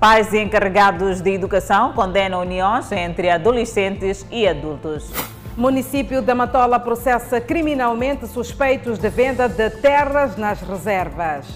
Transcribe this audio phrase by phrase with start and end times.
[0.00, 5.10] Pais e encarregados de educação condenam uniões entre adolescentes e adultos.
[5.56, 11.46] Município da Matola processa criminalmente suspeitos de venda de terras nas reservas.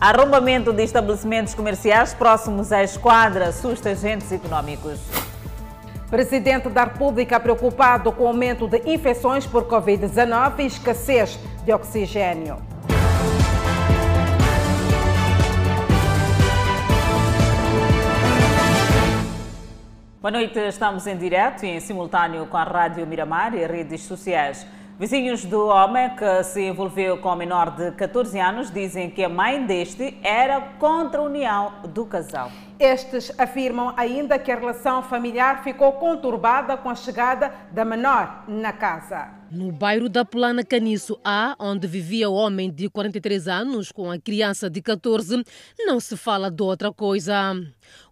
[0.00, 5.00] Arrombamento de estabelecimentos comerciais próximos à esquadra assusta agentes econômicos.
[6.08, 12.71] Presidente da República preocupado com o aumento de infecções por Covid-19 e escassez de oxigênio.
[20.22, 24.64] Boa noite, estamos em direto e em simultâneo com a Rádio Miramar e redes sociais.
[24.96, 29.28] Vizinhos do homem que se envolveu com o menor de 14 anos dizem que a
[29.28, 32.52] mãe deste era contra a união do casal.
[32.78, 38.72] Estes afirmam ainda que a relação familiar ficou conturbada com a chegada da menor na
[38.72, 39.41] casa.
[39.54, 44.18] No bairro da Plana Caniço A, onde vivia o homem de 43 anos com a
[44.18, 45.44] criança de 14,
[45.80, 47.54] não se fala de outra coisa.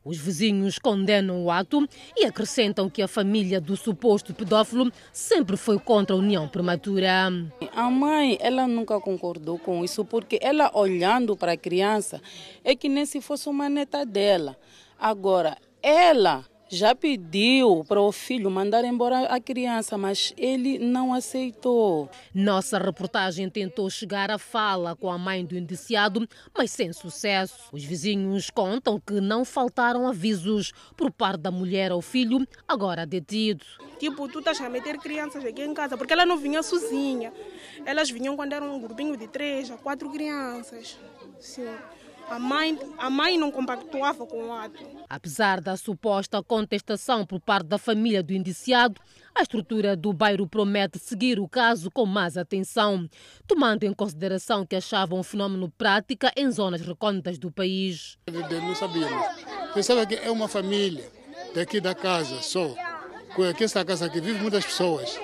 [0.05, 5.79] Os vizinhos condenam o ato e acrescentam que a família do suposto pedófilo sempre foi
[5.79, 7.33] contra a união prematura.
[7.75, 12.21] A mãe, ela nunca concordou com isso, porque ela olhando para a criança
[12.63, 14.59] é que nem se fosse uma neta dela.
[14.99, 22.09] Agora, ela já pediu para o filho mandar embora a criança, mas ele não aceitou.
[22.33, 26.27] Nossa reportagem tentou chegar à fala com a mãe do indiciado,
[26.57, 27.69] mas sem sucesso.
[27.73, 33.65] Os vizinhos contam que não faltaram avisos por parte da mulher ao filho, agora detido.
[33.99, 37.33] Tipo, tu estás a meter crianças aqui em casa, porque ela não vinha sozinha.
[37.85, 40.97] Elas vinham quando eram um grupinho de três a quatro crianças.
[41.41, 41.67] Sim.
[42.31, 44.79] A mãe, a mãe não compactuava com o ato.
[45.09, 49.01] Apesar da suposta contestação por parte da família do indiciado,
[49.35, 53.09] a estrutura do bairro promete seguir o caso com mais atenção,
[53.49, 58.17] tomando em consideração que achavam o fenômeno prática em zonas recônditas do país.
[58.29, 59.27] Não sabíamos.
[59.75, 61.11] Pensava que é uma família
[61.53, 62.73] daqui da casa só.
[63.57, 65.19] Que esta casa aqui vive muitas pessoas.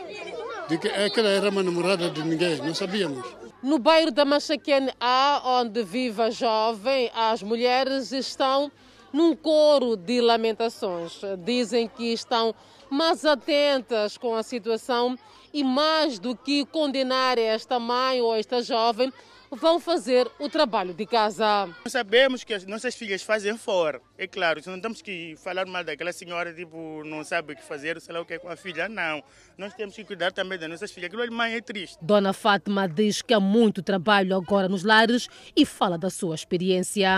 [0.69, 3.46] De que aquela era uma namorada de ninguém, não sabíamos.
[3.67, 8.71] No bairro da Machaquene A, onde vive a jovem, as mulheres estão
[9.13, 11.21] num coro de lamentações.
[11.45, 12.55] Dizem que estão
[12.89, 15.19] mais atentas com a situação
[15.53, 19.13] e mais do que condenar esta mãe ou esta jovem,
[19.51, 21.69] vão fazer o trabalho de casa.
[21.87, 24.01] Sabemos que as nossas filhas fazem fora.
[24.19, 28.01] É claro, não temos que falar mal daquela senhora, tipo, não sabe o que fazer,
[28.01, 29.23] sei lá o que é com a filha, não.
[29.57, 31.09] Nós temos que cuidar também das nossas filhas.
[31.13, 31.99] Aquilo mãe é triste.
[32.01, 37.11] Dona Fátima diz que há muito trabalho agora nos lares e fala da sua experiência.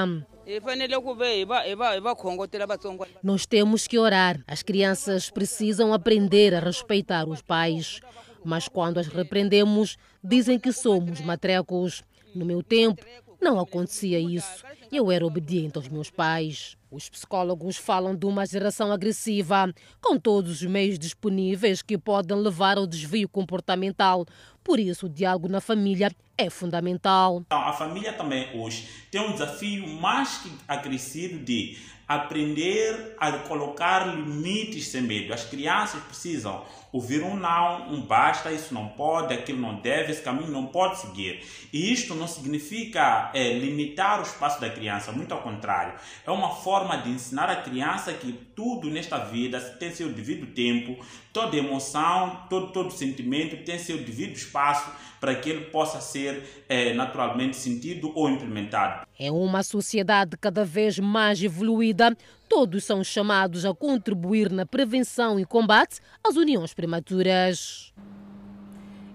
[3.23, 4.43] Nós temos que orar.
[4.47, 8.01] As crianças precisam aprender a respeitar os pais.
[8.45, 12.03] Mas quando as repreendemos, dizem que somos matrecos.
[12.35, 13.05] No meu tempo,
[13.41, 14.65] não acontecia isso.
[14.91, 16.75] Eu era obediente aos meus pais.
[16.91, 22.79] Os psicólogos falam de uma geração agressiva, com todos os meios disponíveis que podem levar
[22.79, 24.25] ao desvio comportamental.
[24.65, 27.45] Por isso, o diálogo na família é fundamental.
[27.51, 31.77] A família também hoje tem um desafio mais que acrescido de
[32.09, 35.35] aprender a colocar limites sem medo.
[35.35, 40.23] As crianças precisam ouvir um não, um basta, isso não pode, aquilo não deve, esse
[40.23, 41.45] caminho não pode seguir.
[41.71, 45.95] E isto não significa é, limitar o espaço da criança, muito ao contrário.
[46.25, 51.05] É uma forma de ensinar a criança que tudo nesta vida tem seu devido tempo,
[51.33, 54.91] toda emoção, todo, todo sentimento tem seu devido espaço
[55.21, 59.07] para que ele possa ser é, naturalmente sentido ou implementado.
[59.19, 62.17] É uma sociedade cada vez mais evoluída.
[62.49, 67.93] Todos são chamados a contribuir na prevenção e combate às uniões prematuras.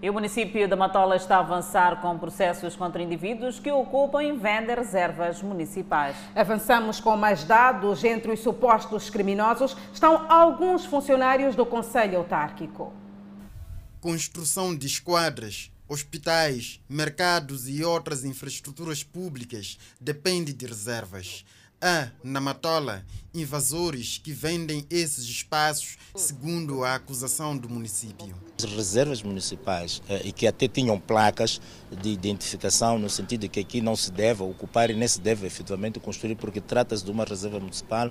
[0.04, 4.34] E o município da Matola está a avançar com processos contra indivíduos que ocupam e
[4.34, 6.18] vendem reservas municipais.
[6.36, 8.04] Avançamos com mais dados.
[8.04, 12.92] Entre os supostos criminosos estão alguns funcionários do Conselho Autárquico.
[14.02, 21.46] Construção de esquadras, hospitais, mercados e outras infraestruturas públicas depende de reservas.
[21.86, 28.34] Há, na Matola, invasores que vendem esses espaços, segundo a acusação do município.
[28.58, 31.60] As reservas municipais, eh, e que até tinham placas
[32.02, 35.46] de identificação, no sentido de que aqui não se deve ocupar e nem se deve
[35.46, 38.10] efetivamente construir, porque trata-se de uma reserva municipal,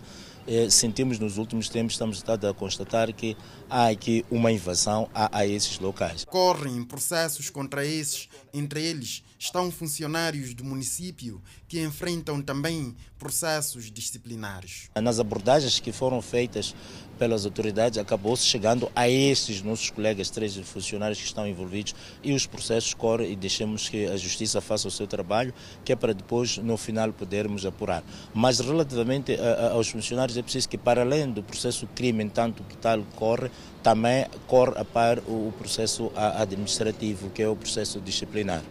[0.70, 2.18] sentimos nos últimos tempos, estamos
[2.48, 3.36] a constatar que
[3.68, 6.24] há aqui uma invasão a, a esses locais.
[6.24, 13.90] Correm processos contra esses, entre eles estão funcionários do município que enfrentam também processos processos
[13.90, 14.90] disciplinares.
[15.00, 16.74] Nas abordagens que foram feitas
[17.22, 22.46] pelas autoridades, acabou-se chegando a esses nossos colegas, três funcionários que estão envolvidos, e os
[22.46, 25.54] processos correm e deixemos que a justiça faça o seu trabalho,
[25.84, 28.02] que é para depois, no final, podermos apurar.
[28.34, 29.38] Mas relativamente
[29.70, 33.52] aos funcionários, é preciso que, para além do processo crime, tanto que tal corre,
[33.84, 38.64] também corre a par o processo administrativo, que é o processo disciplinar.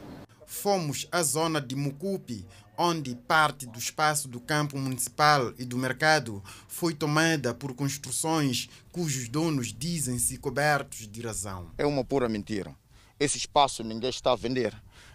[0.46, 2.46] Fomos à zona de Mucupi,
[2.82, 9.30] onde parte do espaço do campo municipal e do mercado foi tomada por construções cujos
[9.30, 11.70] donos dizem-se cobertos de razão.
[11.78, 12.76] É uma pura mentira.
[13.20, 14.74] Esse espaço ninguém está a vender.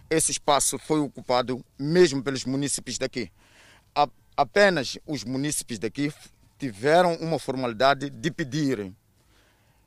[0.09, 3.33] Esse espaço foi ocupado mesmo pelos municípios daqui.
[4.37, 6.13] Apenas os municípios daqui
[6.57, 8.95] tiveram uma formalidade de pedirem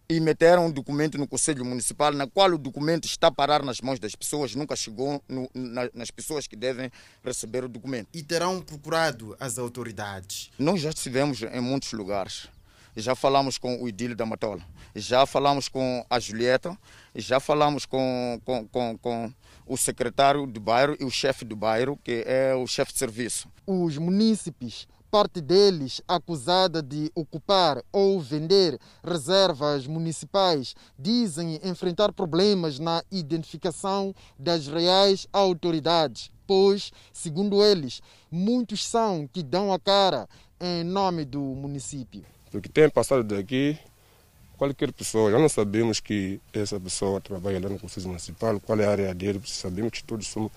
[0.09, 3.79] e meteram um documento no Conselho Municipal, na qual o documento está a parar nas
[3.79, 6.91] mãos das pessoas, nunca chegou no, na, nas pessoas que devem
[7.23, 8.07] receber o documento.
[8.11, 10.49] E terão procurado as autoridades?
[10.57, 12.47] Nós já estivemos em muitos lugares.
[12.95, 14.61] Já falamos com o Idílio da Matola,
[14.95, 16.75] já falamos com a Julieta,
[17.15, 19.33] já falamos com, com, com, com
[19.67, 23.47] o secretário do bairro e o chefe do bairro, que é o chefe de serviço.
[23.65, 33.03] Os munícipes parte deles acusada de ocupar ou vender reservas municipais, dizem enfrentar problemas na
[33.11, 38.01] identificação das reais autoridades, pois, segundo eles,
[38.31, 40.27] muitos são que dão a cara
[40.59, 42.23] em nome do município.
[42.53, 43.77] O que tem passado daqui,
[44.57, 48.85] qualquer pessoa, já não sabemos que essa pessoa trabalha lá no Conselho Municipal, qual é
[48.85, 50.51] a área dele, sabemos que todos somos,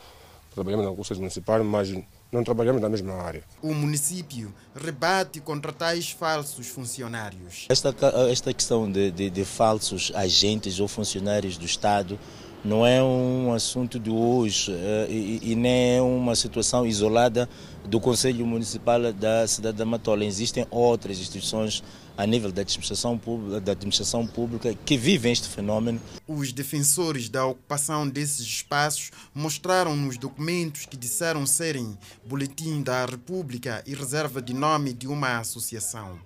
[0.55, 1.93] trabalhamos no Conselho Municipal, mas
[2.33, 3.45] não trabalhamos na mesma área.
[3.61, 7.67] O município rebate contra tais falsos funcionários.
[7.69, 7.95] Esta,
[8.31, 12.19] esta questão de, de, de falsos agentes ou funcionários do Estado
[12.65, 17.49] não é um assunto de hoje eh, e, e, nem é uma situação isolada
[17.85, 20.25] do Conselho Municipal da cidade da Matola.
[20.25, 21.83] Existem outras instituições
[22.17, 26.01] a nível da administração, pública, da administração pública que vivem este fenômeno.
[26.27, 33.83] Os defensores da ocupação desses espaços mostraram nos documentos que disseram serem Boletim da República
[33.87, 36.19] e reserva de nome de uma associação.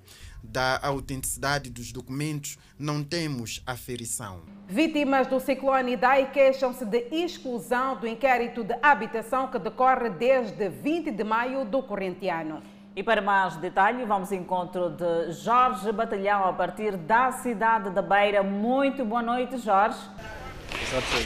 [0.43, 4.43] Da autenticidade dos documentos, não temos aferição.
[4.69, 11.11] Vítimas do ciclone Idai queixam-se de exclusão do inquérito de habitação que decorre desde 20
[11.11, 12.63] de maio do corrente ano.
[12.97, 18.01] E para mais detalhe, vamos ao encontro de Jorge Batalhão a partir da cidade da
[18.01, 18.43] Beira.
[18.43, 19.99] Muito boa noite, Jorge.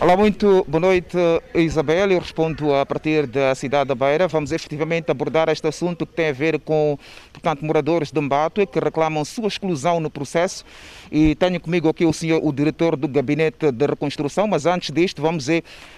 [0.00, 1.16] Olá, muito boa noite,
[1.54, 2.10] Isabel.
[2.10, 4.26] Eu respondo a partir da cidade da Beira.
[4.26, 6.98] Vamos efetivamente abordar este assunto que tem a ver com,
[7.32, 10.64] portanto, moradores de Mbato que reclamam sua exclusão no processo
[11.10, 15.20] e tenho comigo aqui o senhor, o diretor do Gabinete de Reconstrução, mas antes disto
[15.20, 15.46] vamos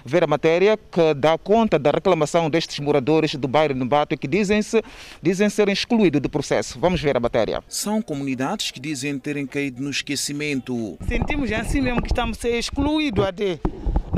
[0.04, 4.26] ver a matéria que dá conta da reclamação destes moradores do bairro de Mbato que
[4.26, 4.82] dizem-se
[5.20, 6.78] dizem serem excluídos do processo.
[6.78, 7.62] Vamos ver a matéria.
[7.68, 10.96] São comunidades que dizem terem caído no esquecimento.
[11.06, 13.58] Sentimos assim mesmo que estamos ser excluídos até.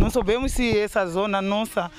[0.00, 1.90] Não sabemos se essa zona nossa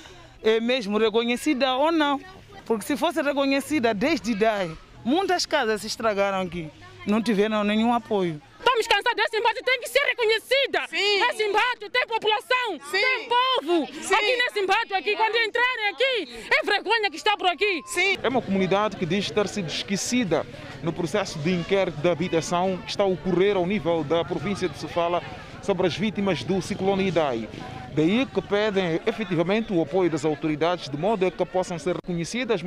[0.44, 2.20] é mesmo reconhecida ou não.
[2.66, 4.72] Porque se fosse reconhecida desde daí,
[5.04, 6.70] muitas casas se estragaram aqui.
[7.06, 8.42] Não tiveram nenhum apoio.
[8.66, 10.88] Estamos cansados desse embate, tem que ser reconhecida.
[10.90, 11.22] Sim.
[11.30, 13.00] Esse embate tem população, Sim.
[13.00, 13.88] tem povo.
[13.94, 14.16] Sim.
[14.16, 17.84] Aqui nesse embate, aqui, quando entrarem aqui, é vergonha que está por aqui.
[17.86, 18.18] Sim.
[18.24, 20.44] É uma comunidade que diz ter sido esquecida
[20.82, 24.80] no processo de inquérito da habitação que está a ocorrer ao nível da província de
[24.80, 25.22] Sofala
[25.62, 27.48] sobre as vítimas do ciclone Idai.
[27.94, 32.64] Daí que pedem efetivamente o apoio das autoridades de modo a que possam ser reconhecidas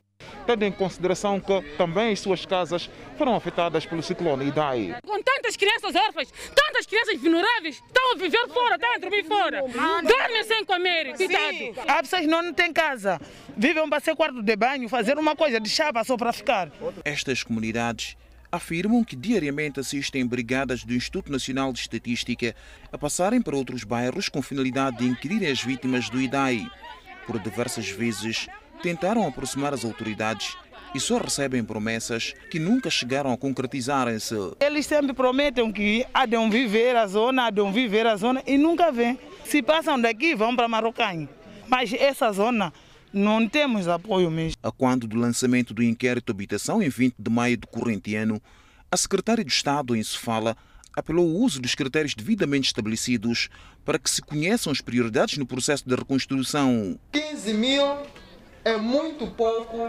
[0.48, 2.88] tendo em consideração que também as suas casas
[3.18, 4.96] foram afetadas pelo ciclone Idai.
[5.06, 9.60] Com tantas crianças órfãs, tantas crianças vulneráveis, estão a viver fora, estão a dormir fora,
[9.60, 11.74] dormem sem comer, cuidado.
[11.86, 13.20] Há pessoas que não têm casa,
[13.54, 16.70] vivem para ser quarto de banho, fazer uma coisa de chapa só para ficar.
[17.04, 18.16] Estas comunidades
[18.50, 22.56] afirmam que diariamente assistem brigadas do Instituto Nacional de Estatística
[22.90, 26.66] a passarem para outros bairros com finalidade de inquirir as vítimas do IDAI.
[27.26, 28.48] Por diversas vezes,
[28.82, 30.56] tentaram aproximar as autoridades
[30.94, 34.34] e só recebem promessas que nunca chegaram a concretizarem-se.
[34.60, 38.56] Eles sempre prometem que há de viver a zona, há de viver a zona e
[38.56, 39.18] nunca vêm.
[39.44, 41.28] Se passam daqui, vão para Marocanho.
[41.66, 42.72] Mas essa zona
[43.12, 44.56] não temos apoio mesmo.
[44.62, 48.40] A quando do lançamento do inquérito de habitação em 20 de maio do corrente ano,
[48.90, 50.56] a secretária de Estado em Sofala
[50.96, 53.48] apelou ao uso dos critérios devidamente estabelecidos
[53.84, 56.98] para que se conheçam as prioridades no processo de reconstrução.
[57.12, 57.84] 15 mil
[58.64, 59.88] é muito pouco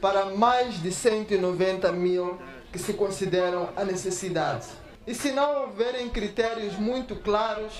[0.00, 2.38] para mais de 190 mil
[2.72, 4.66] que se consideram a necessidade.
[5.06, 7.72] E se não houverem critérios muito claros,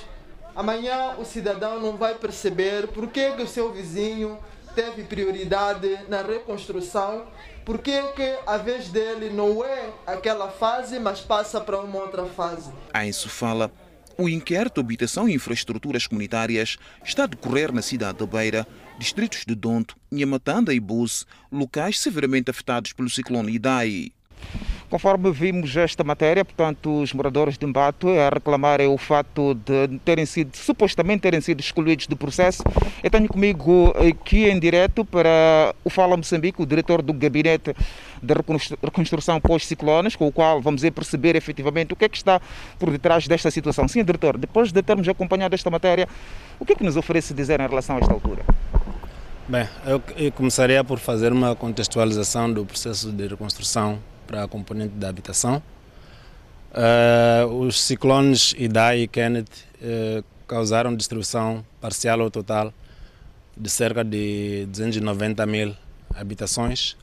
[0.54, 4.38] amanhã o cidadão não vai perceber por que, o seu vizinho
[4.74, 7.26] teve prioridade na reconstrução,
[7.64, 12.24] por que que a vez dele não é aquela fase, mas passa para uma outra
[12.26, 12.70] fase?
[12.92, 13.70] A isso fala
[14.16, 18.66] o inquérito Habitação e Infraestruturas Comunitárias está a decorrer na cidade da Beira,
[18.98, 24.12] distritos de Donto, Nhamatanda e Buse, locais severamente afetados pelo ciclone Idai.
[24.90, 30.24] Conforme vimos esta matéria, portanto, os moradores de Mbato a reclamarem o fato de terem
[30.24, 32.62] sido, supostamente terem sido excluídos do processo.
[33.02, 37.74] Eu tenho comigo aqui em direto para o Fala Moçambique, o diretor do Gabinete
[38.22, 38.34] de
[38.82, 42.40] Reconstrução Pós-Ciclones, com o qual vamos perceber efetivamente o que é que está
[42.78, 43.88] por detrás desta situação.
[43.88, 46.08] Sim, diretor, depois de termos acompanhado esta matéria,
[46.60, 48.44] o que é que nos oferece dizer em relação a esta altura?
[49.46, 50.00] Bem, eu
[50.32, 55.62] começaria por fazer uma contextualização do processo de reconstrução para a componente da habitação.
[56.72, 59.44] Uh, os ciclones Idai e Kenneth
[59.82, 62.72] uh, causaram destruição parcial ou total
[63.54, 65.76] de cerca de 290 mil
[66.14, 66.96] habitações.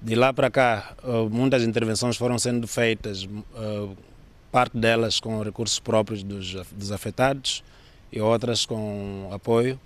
[0.00, 3.28] De lá para cá, uh, muitas intervenções foram sendo feitas,
[4.52, 7.64] parte delas com recursos próprios dos, dos afetados
[8.12, 9.78] e outras com apoio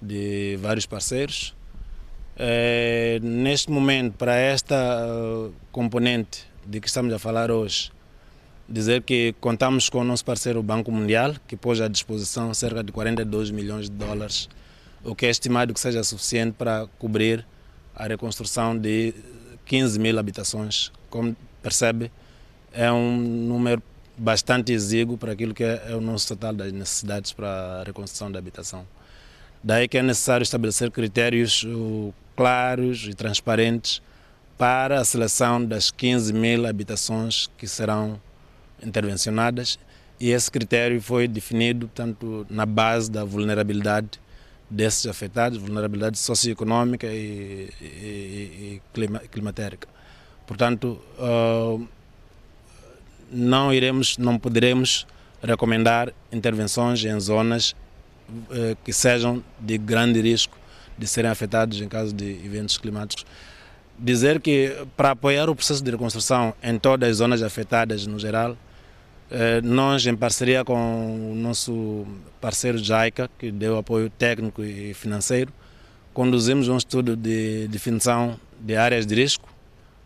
[0.00, 1.54] de vários parceiros.
[2.38, 4.76] É, neste momento, para esta
[5.08, 7.90] uh, componente de que estamos a falar hoje,
[8.68, 12.92] dizer que contamos com o nosso parceiro Banco Mundial, que pôs à disposição cerca de
[12.92, 14.48] 42 milhões de dólares,
[15.04, 17.46] o que é estimado que seja suficiente para cobrir
[17.94, 19.14] a reconstrução de
[19.64, 20.92] 15 mil habitações.
[21.08, 22.10] Como percebe,
[22.72, 23.82] é um número
[24.18, 28.30] bastante exíguo para aquilo que é, é o nosso total das necessidades para a reconstrução
[28.30, 28.86] da habitação.
[29.62, 34.02] Daí que é necessário estabelecer critérios uh, claros e transparentes
[34.56, 38.20] para a seleção das 15 mil habitações que serão
[38.82, 39.78] intervencionadas
[40.18, 44.18] e esse critério foi definido tanto na base da vulnerabilidade
[44.68, 49.88] desses afetados, vulnerabilidade socioeconômica e, e, e clima, climatérica.
[50.46, 51.86] Portanto, uh,
[53.30, 55.06] não iremos, não poderemos
[55.42, 57.76] recomendar intervenções em zonas
[58.84, 60.56] que sejam de grande risco
[60.98, 63.24] de serem afetados em caso de eventos climáticos.
[63.98, 68.56] Dizer que para apoiar o processo de reconstrução em todas as zonas afetadas no geral,
[69.30, 72.06] eh, nós, em parceria com o nosso
[72.40, 75.52] parceiro JAICA, que deu apoio técnico e financeiro,
[76.14, 79.48] conduzimos um estudo de definição de áreas de risco.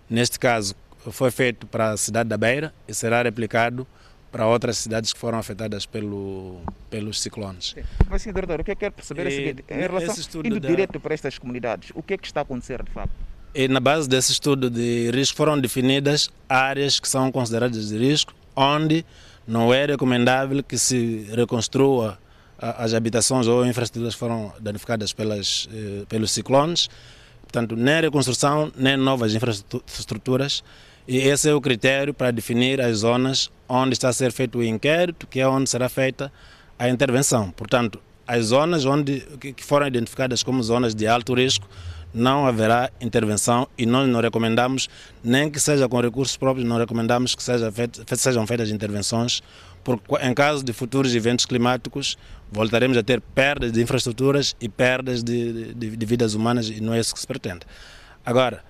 [0.09, 0.75] Neste caso,
[1.11, 3.87] foi feito para a cidade da Beira e será replicado
[4.31, 7.75] para outras cidades que foram afetadas pelo, pelos ciclones.
[8.09, 10.69] Mas, sim, doutor, o que eu quero perceber é o seguinte, em relação indo da...
[10.69, 13.11] direto para estas comunidades, o que é que está a acontecer de fato?
[13.53, 18.33] E na base desse estudo de risco foram definidas áreas que são consideradas de risco,
[18.55, 19.05] onde
[19.47, 22.17] não é recomendável que se reconstrua
[22.57, 26.89] as habitações ou infraestruturas que foram danificadas pelas, eh, pelos ciclones.
[27.43, 30.63] Portanto, nem reconstrução, nem novas infraestruturas
[31.11, 34.63] e esse é o critério para definir as zonas onde está a ser feito o
[34.63, 36.33] inquérito, que é onde será feita
[36.79, 37.51] a intervenção.
[37.51, 41.69] Portanto, as zonas onde, que foram identificadas como zonas de alto risco,
[42.15, 44.89] não haverá intervenção e nós não recomendamos,
[45.25, 49.43] nem que seja com recursos próprios, não recomendamos que seja feito, sejam feitas intervenções,
[49.83, 52.17] porque em caso de futuros eventos climáticos,
[52.53, 56.95] voltaremos a ter perdas de infraestruturas e perdas de, de, de vidas humanas e não
[56.95, 57.63] é isso que se pretende.
[58.25, 58.70] Agora,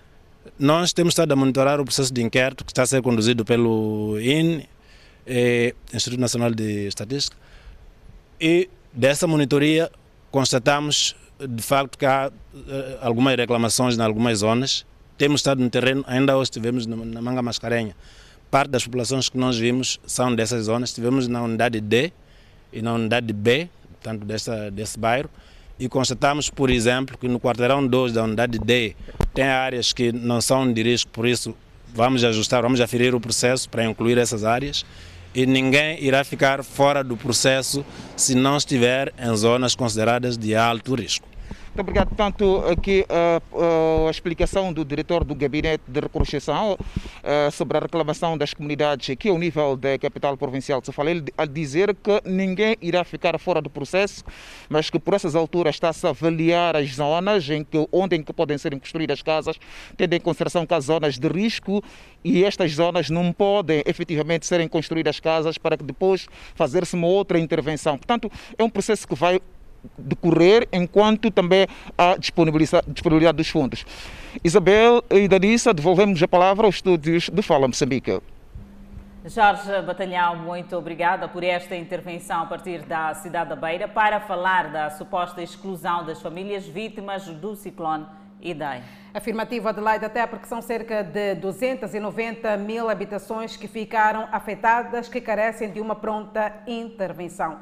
[0.59, 4.19] nós temos estado a monitorar o processo de inquérito que está a ser conduzido pelo
[4.21, 4.69] INE,
[5.27, 7.37] eh, Instituto Nacional de Estatística,
[8.41, 9.91] e dessa monitoria
[10.31, 12.31] constatamos de facto que há
[12.69, 14.87] eh, algumas reclamações em algumas zonas.
[15.17, 17.95] Temos estado no terreno, ainda hoje estivemos na Manga Mascarenha.
[18.51, 20.91] Parte das populações que nós vimos são dessas zonas.
[20.91, 22.13] Estivemos na unidade D
[22.73, 23.69] e na unidade B,
[24.01, 24.25] portanto,
[24.73, 25.31] desse bairro
[25.81, 28.95] e constatamos, por exemplo, que no quarteirão 2 da unidade D
[29.33, 31.57] tem áreas que não são de risco, por isso
[31.95, 34.85] vamos ajustar, vamos aferir o processo para incluir essas áreas
[35.35, 37.85] e ninguém irá ficar fora do processo
[38.15, 41.30] se não estiver em zonas consideradas de alto risco.
[41.71, 42.09] Muito obrigado.
[42.09, 47.81] Portanto, aqui uh, uh, a explicação do diretor do Gabinete de Reconstrução uh, sobre a
[47.81, 52.21] reclamação das comunidades aqui ao nível da capital provincial de Sofala, ele a dizer que
[52.25, 54.25] ninguém irá ficar fora do processo,
[54.69, 58.33] mas que por essas alturas está-se a avaliar as zonas em que, onde em que
[58.33, 59.57] podem ser construídas casas,
[59.97, 61.85] tendo em consideração que há zonas de risco
[62.25, 67.39] e estas zonas não podem efetivamente serem construídas casas para que depois fazer-se uma outra
[67.39, 67.97] intervenção.
[67.97, 69.41] Portanto, é um processo que vai
[69.97, 73.85] decorrer enquanto também há disponibilidade, dos fundos.
[74.45, 78.21] Isabel e Danissa, devolvemos a palavra aos estúdios de Fala Moçambique.
[79.27, 84.73] Jorge Batalhão, muito obrigada por esta intervenção a partir da cidade da Beira para falar
[84.73, 88.07] da suposta exclusão das famílias vítimas do ciclone
[88.41, 88.83] Idai.
[89.13, 95.71] Afirmativo Adelaide, até porque são cerca de 290 mil habitações que ficaram afetadas, que carecem
[95.71, 97.59] de uma pronta intervenção.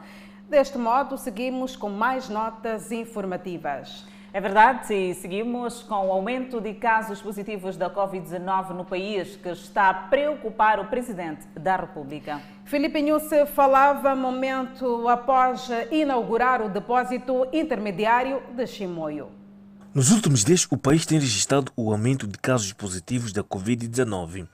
[0.49, 4.07] Deste modo, seguimos com mais notas informativas.
[4.33, 9.51] É verdade, e seguimos com o aumento de casos positivos da Covid-19 no país, que
[9.51, 12.41] está a preocupar o Presidente da República.
[12.65, 19.38] Felipe Nhusse falava momento após inaugurar o depósito intermediário de Chimoio.
[19.95, 24.47] Nos últimos dias, o país tem registrado o aumento de casos positivos da Covid-19,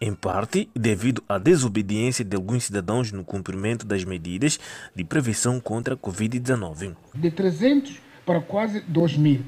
[0.00, 4.58] em parte devido à desobediência de alguns cidadãos no cumprimento das medidas
[4.94, 6.96] de prevenção contra a Covid-19.
[7.14, 9.44] De 300 para quase 2 mil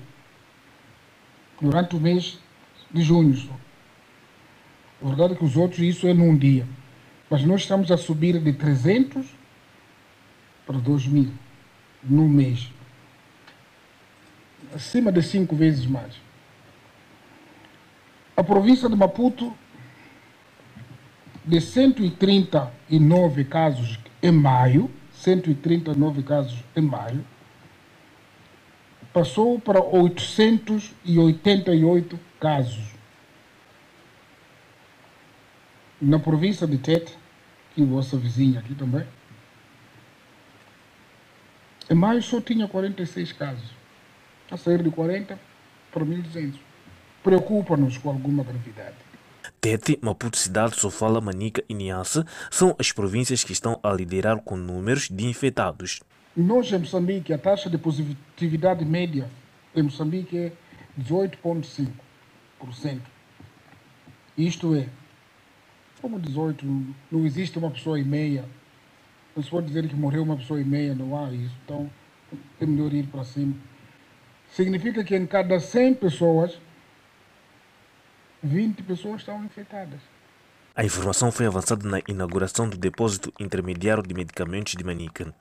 [1.60, 2.38] durante o mês
[2.92, 3.50] de junho.
[5.02, 6.68] A verdade é que os outros, isso é num dia.
[7.28, 9.26] Mas nós estamos a subir de 300
[10.64, 11.32] para 2 mil
[12.02, 12.70] no mês.
[14.74, 16.14] Acima de cinco vezes mais.
[18.34, 19.54] A província de Maputo,
[21.44, 27.22] de 139 casos em maio, 139 casos em maio,
[29.12, 32.90] passou para 888 casos.
[36.00, 37.14] Na província de Tete,
[37.74, 39.04] que é vossa vizinha aqui também,
[41.90, 43.81] em maio só tinha 46 casos.
[44.52, 45.38] A sair de 40
[45.90, 46.56] para 1.200.
[47.24, 48.96] Preocupa-nos com alguma gravidade.
[49.62, 54.56] Tete, Maputo Cidade, Sofala, Manica e Niassa são as províncias que estão a liderar com
[54.56, 56.00] números de infectados.
[56.36, 59.26] Nós, em Moçambique, a taxa de positividade média
[59.74, 60.52] em Moçambique é
[61.00, 63.00] 18,5%.
[64.36, 64.86] Isto é,
[66.02, 66.66] como 18,
[67.10, 68.44] não existe uma pessoa e meia.
[69.34, 71.54] Não se pode dizer que morreu uma pessoa e meia, não há isso.
[71.64, 71.90] Então,
[72.60, 73.54] é melhor ir para cima.
[74.52, 76.58] Significa que em cada 100 pessoas,
[78.42, 79.98] 20 pessoas estão infectadas.
[80.76, 85.34] A informação foi avançada na inauguração do depósito intermediário de medicamentos de Manica.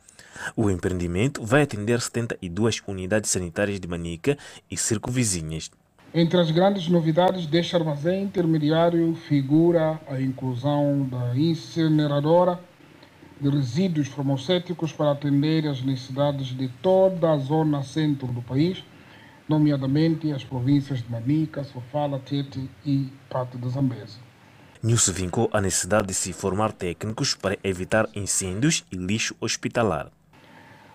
[0.56, 4.38] O empreendimento vai atender 72 unidades sanitárias de Manica
[4.70, 5.70] e circunvizinhas.
[6.13, 12.60] Entre as grandes novidades deste armazém intermediário figura a inclusão da incineradora
[13.41, 18.84] de resíduos farmacêuticos para atender as necessidades de toda a zona centro do país,
[19.52, 24.18] nomeadamente as províncias de Manica, Sofala, Tete e parte de Zambeze.
[24.82, 30.10] Nilce vincou a necessidade de se formar técnicos para evitar incêndios e lixo hospitalar.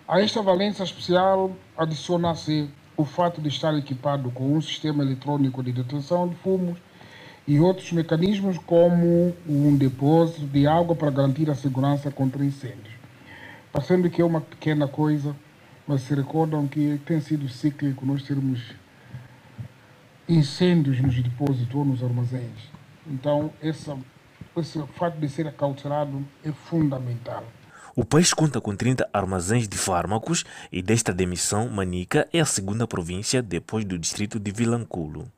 [0.09, 5.73] A esta valência especial adiciona-se o fato de estar equipado com um sistema eletrônico de
[5.73, 6.79] detecção de fumos
[7.47, 12.95] e outros mecanismos como um depósito de água para garantir a segurança contra incêndios.
[13.71, 15.37] Parecendo que é uma pequena coisa,
[15.87, 18.75] mas se recordam que tem sido cíclico nós termos
[20.29, 22.71] incêndios nos depósitos ou nos armazéns.
[23.07, 23.97] Então, essa,
[24.57, 27.45] esse fato de ser acautelado é fundamental.
[27.95, 32.87] O país conta com 30 armazéns de fármacos e desta demissão, Manica é a segunda
[32.87, 35.31] província depois do distrito de Vilanculo.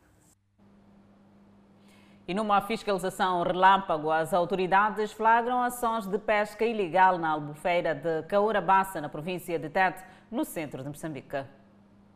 [2.26, 9.00] E numa fiscalização relâmpago, as autoridades flagram ações de pesca ilegal na albufeira de Caurabassa,
[9.00, 11.44] na província de Tete, no centro de Moçambique.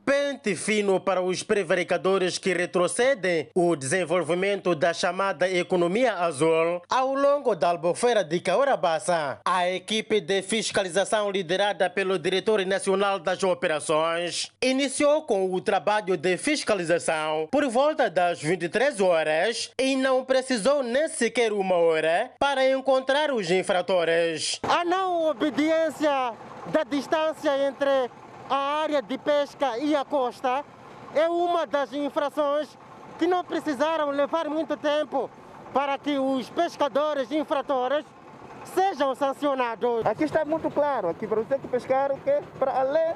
[0.05, 7.55] Pente fino para os prevaricadores que retrocedem o desenvolvimento da chamada economia azul ao longo
[7.55, 9.39] da albufeira de Caurabassa.
[9.45, 16.37] A equipe de fiscalização liderada pelo diretor nacional das operações iniciou com o trabalho de
[16.37, 23.31] fiscalização por volta das 23 horas e não precisou nem sequer uma hora para encontrar
[23.31, 24.59] os infratores.
[24.65, 26.33] A não obediência
[26.67, 28.11] da distância entre
[28.49, 30.65] a área de pesca e a costa
[31.15, 32.79] é uma das infrações
[33.19, 35.29] que não precisaram levar muito tempo
[35.73, 38.05] para que os pescadores infratores
[38.65, 40.05] sejam sancionados.
[40.07, 42.41] Aqui está muito claro, aqui para você que pescar o quê?
[42.59, 43.15] Para além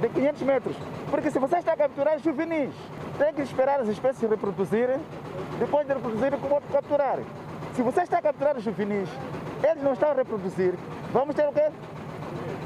[0.00, 0.76] de 500 metros.
[1.10, 2.74] Porque se você está a capturar juvenis,
[3.18, 5.00] tem que esperar as espécies reproduzirem,
[5.58, 7.18] depois de reproduzirem, pode capturar.
[7.74, 9.08] Se você está a capturar juvenis,
[9.62, 10.74] eles não estão a reproduzir,
[11.12, 11.70] vamos ter o quê?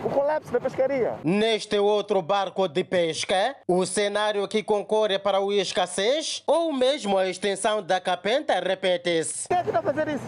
[0.05, 1.15] O colapso da pescaria.
[1.25, 7.29] Neste outro barco de pesca, o cenário que concorre para o escassez ou mesmo a
[7.29, 9.49] extensão da capenta repete-se.
[9.49, 10.25] Quem é que está a fazer isso?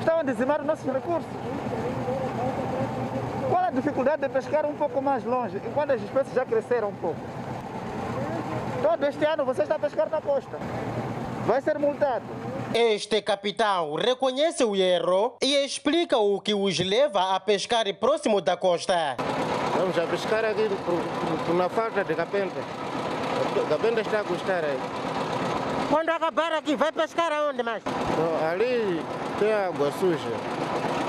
[0.00, 1.30] Estão a dizimar os nossos recursos.
[3.48, 6.94] Qual a dificuldade de pescar um pouco mais longe, enquanto as espécies já cresceram um
[6.96, 7.20] pouco?
[8.82, 10.58] Todo este ano você está a pescar na costa.
[11.46, 12.24] Vai ser multado.
[12.76, 18.56] Este capitão reconhece o erro e explica o que os leva a pescar próximo da
[18.56, 19.14] costa.
[19.76, 21.00] Vamos a pescar aqui por,
[21.46, 22.60] por, na falta de capenta.
[23.68, 24.76] Capenta está a custar aí.
[25.88, 27.80] Quando acabar aqui, vai pescar aonde mais?
[27.86, 29.00] Então, ali
[29.38, 30.18] tem água suja.
[30.18, 30.32] Aqui mais
[30.66, 31.03] ou menos.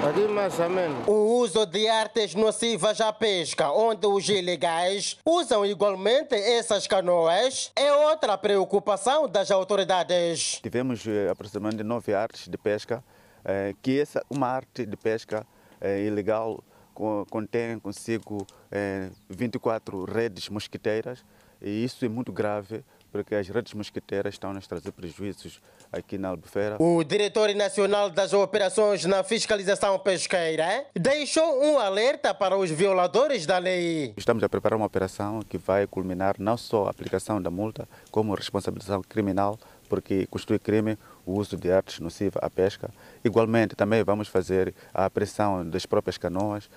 [1.08, 7.92] O uso de artes nocivas à pesca, onde os ilegais usam igualmente essas canoas, é
[7.92, 10.60] outra preocupação das autoridades.
[10.62, 13.04] Tivemos eh, aproximadamente nove artes de pesca,
[13.44, 15.44] eh, que essa uma arte de pesca
[15.82, 16.64] eh, ilegal
[16.94, 21.26] co- contém consigo eh, 24 redes mosquiteiras
[21.60, 22.84] e isso é muito grave
[23.16, 26.76] porque as redes mosquiteiras estão a nos trazer prejuízos aqui na Albufeira.
[26.80, 33.58] O diretor nacional das operações na fiscalização pesqueira deixou um alerta para os violadores da
[33.58, 34.14] lei.
[34.18, 38.36] Estamos a preparar uma operação que vai culminar não só a aplicação da multa, como
[38.36, 42.90] responsabilização criminal, porque constitui crime o uso de artes nocivas à pesca.
[43.24, 46.70] Igualmente, também vamos fazer a apreensão das próprias canoas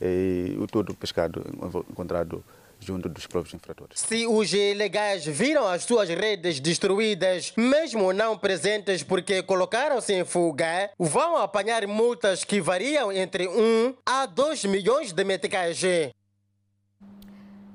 [0.00, 1.44] e o todo pescado
[1.90, 2.44] encontrado
[2.82, 4.00] junto dos próprios infratores.
[4.00, 10.90] Se os ilegais viram as suas redes destruídas, mesmo não presentes porque colocaram-se em fuga,
[10.98, 15.80] vão apanhar multas que variam entre 1 a 2 milhões de meticais.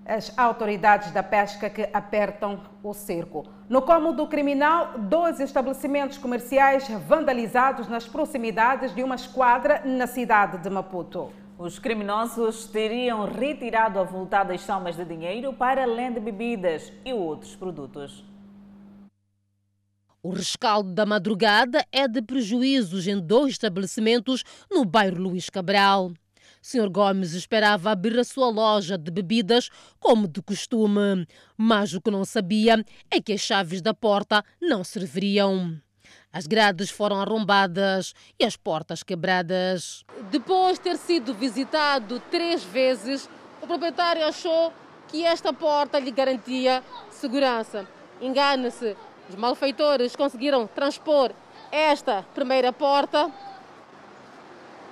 [0.06, 3.46] As autoridades da pesca que apertam o cerco.
[3.68, 10.70] No cômodo criminal, dois estabelecimentos comerciais vandalizados nas proximidades de uma esquadra na cidade de
[10.70, 11.34] Maputo.
[11.60, 18.24] Os criminosos teriam retirado avultadas somas de dinheiro para além de bebidas e outros produtos.
[20.22, 26.12] O rescaldo da madrugada é de prejuízos em dois estabelecimentos no bairro Luís Cabral.
[26.62, 26.90] Sr.
[26.90, 31.26] Gomes esperava abrir a sua loja de bebidas como de costume,
[31.58, 35.80] mas o que não sabia é que as chaves da porta não serviriam.
[36.32, 40.06] As grades foram arrombadas e as portas quebradas.
[40.30, 43.30] Depois de ter sido visitado três vezes,
[43.62, 44.72] o proprietário achou
[45.08, 47.88] que esta porta lhe garantia segurança.
[48.22, 48.96] Engane-se,
[49.30, 51.32] os malfeitores conseguiram transpor
[51.72, 53.32] esta primeira porta,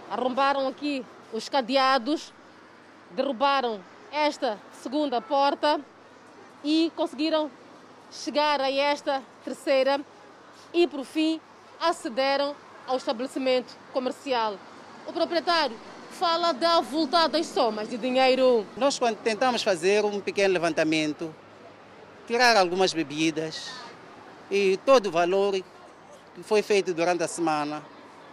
[0.10, 2.34] arrombaram aqui os cadeados,
[3.12, 3.80] derrubaram
[4.12, 5.80] esta segunda porta
[6.64, 7.50] e conseguiram
[8.12, 10.00] chegar a esta terceira
[10.76, 11.40] e, por fim,
[11.80, 12.54] acederam
[12.86, 14.60] ao estabelecimento comercial.
[15.08, 15.76] O proprietário
[16.12, 18.66] fala de avultadas somas de dinheiro.
[18.78, 21.34] Nós, quando tentamos fazer um pequeno levantamento,
[22.28, 23.72] tirar algumas bebidas
[24.52, 27.82] e todo o valor que foi feito durante a semana,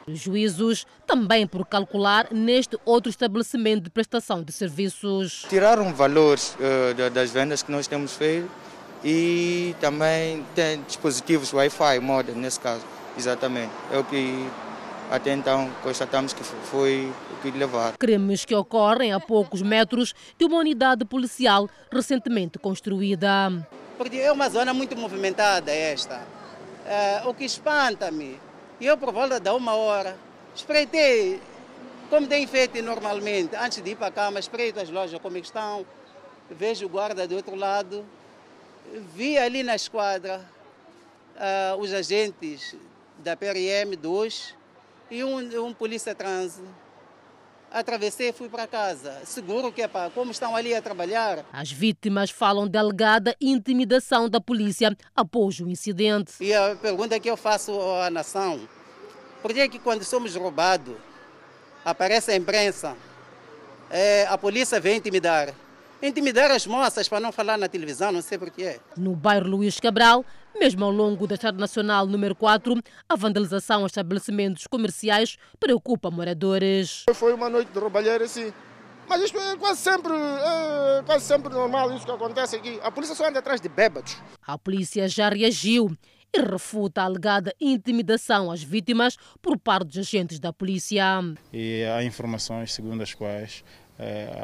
[0.09, 5.47] Juízos também por calcular neste outro estabelecimento de prestação de serviços.
[5.49, 8.51] Tiraram valores uh, da- das vendas que nós temos feito
[9.05, 12.85] e também tem dispositivos Wi-Fi, modem nesse caso,
[13.17, 13.73] exatamente.
[13.93, 14.49] É o que
[15.11, 17.95] até então constatamos que foi o que levaram.
[17.99, 23.51] Crimes que ocorrem a poucos metros de uma unidade policial recentemente construída.
[23.99, 26.23] porque é uma zona muito movimentada esta.
[26.87, 28.41] Eh, o que espanta-me,
[28.81, 30.17] eu por volta da uma hora,
[30.57, 31.41] espreitei,
[32.09, 35.87] como tem feito normalmente, antes de ir para a cama, espreito as lojas como estão,
[36.51, 38.05] vejo o guarda do outro lado,
[39.15, 40.45] vi ali na esquadra
[41.37, 42.75] ah, os agentes
[43.19, 44.55] da PRM 2
[45.11, 46.61] e um, um polícia trans.
[47.71, 49.23] Atravessei e fui para casa.
[49.25, 54.29] Seguro que é para como estão ali a trabalhar, As vítimas falam de alegada intimidação
[54.29, 56.33] da polícia após o incidente.
[56.41, 58.69] E a pergunta que eu faço à nação:
[59.41, 60.95] por que, que quando somos roubados,
[61.83, 62.95] aparece a imprensa,
[63.91, 65.55] eh, a polícia vem intimidar?
[66.03, 68.81] Intimidar as moças para não falar na televisão, não sei porquê.
[68.97, 70.25] No bairro Luís Cabral,
[70.59, 72.75] mesmo ao longo da Estrada Nacional número 4,
[73.09, 77.05] a vandalização a estabelecimentos comerciais preocupa moradores.
[77.15, 78.53] Foi uma noite de roubalheira, sim.
[79.09, 82.81] Mas isto é quase sempre, é quase sempre normal, isso que acontece aqui.
[82.83, 84.17] A polícia só anda atrás de bêbados.
[84.45, 85.97] A polícia já reagiu
[86.35, 91.05] e refuta a alegada intimidação às vítimas por parte dos agentes da polícia.
[91.53, 93.63] e há informações segundo as quais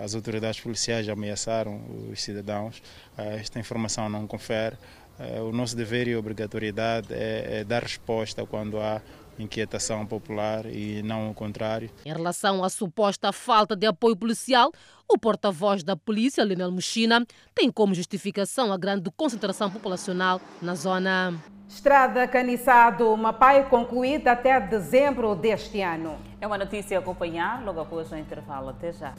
[0.03, 1.81] as autoridades policiais ameaçaram
[2.11, 2.83] os cidadãos.
[3.17, 4.77] Eh, esta informação não confere.
[5.19, 9.03] Eh, o nosso dever e obrigatoriedade é, é dar resposta quando há
[9.39, 11.91] inquietação popular e não o contrário.
[12.05, 14.73] Em relação à suposta falta de apoio policial,
[15.09, 21.35] o porta-voz da polícia, Lionel Muxina, tem como justificação a grande concentração populacional na zona.
[21.69, 26.19] Estrada Caniçado Mapai concluída até dezembro deste ano.
[26.41, 28.71] É uma notícia a acompanhar logo após o intervalo.
[28.71, 29.15] Até já.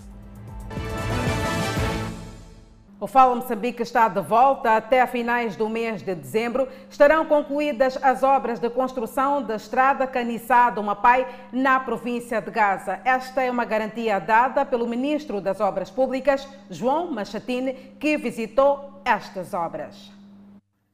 [3.02, 4.76] O Fala Moçambique está de volta.
[4.76, 11.26] Até finais do mês de dezembro estarão concluídas as obras de construção da estrada Caniçado-Mapai
[11.54, 13.00] na província de Gaza.
[13.06, 19.54] Esta é uma garantia dada pelo ministro das Obras Públicas, João Machatine, que visitou estas
[19.54, 20.12] obras.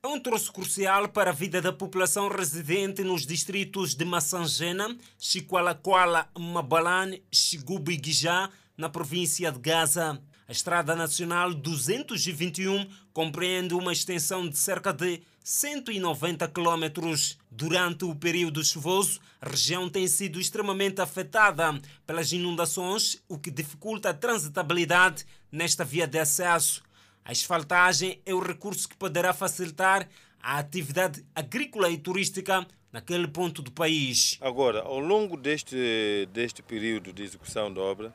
[0.03, 6.29] É um troço crucial para a vida da população residente nos distritos de Massangena, Chiqualaquala,
[6.37, 10.21] Mabalane, Xigubu e Guijá, na província de Gaza.
[10.47, 17.37] A Estrada Nacional 221 compreende uma extensão de cerca de 190 quilômetros.
[17.49, 24.09] Durante o período chuvoso, a região tem sido extremamente afetada pelas inundações, o que dificulta
[24.09, 26.83] a transitabilidade nesta via de acesso.
[27.23, 30.07] A asfaltagem é o recurso que poderá facilitar
[30.39, 34.37] a atividade agrícola e turística naquele ponto do país.
[34.39, 38.13] Agora, ao longo deste, deste período de execução da obra,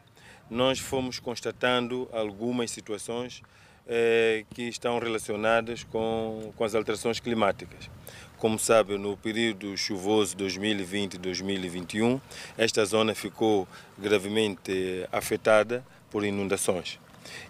[0.50, 3.42] nós fomos constatando algumas situações
[3.86, 7.88] eh, que estão relacionadas com, com as alterações climáticas.
[8.36, 12.20] Como sabe, no período chuvoso 2020-2021,
[12.56, 16.98] esta zona ficou gravemente afetada por inundações.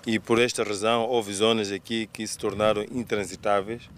[0.07, 3.89] E por esta razão houve zonas aqui que se tornaram intransitáveis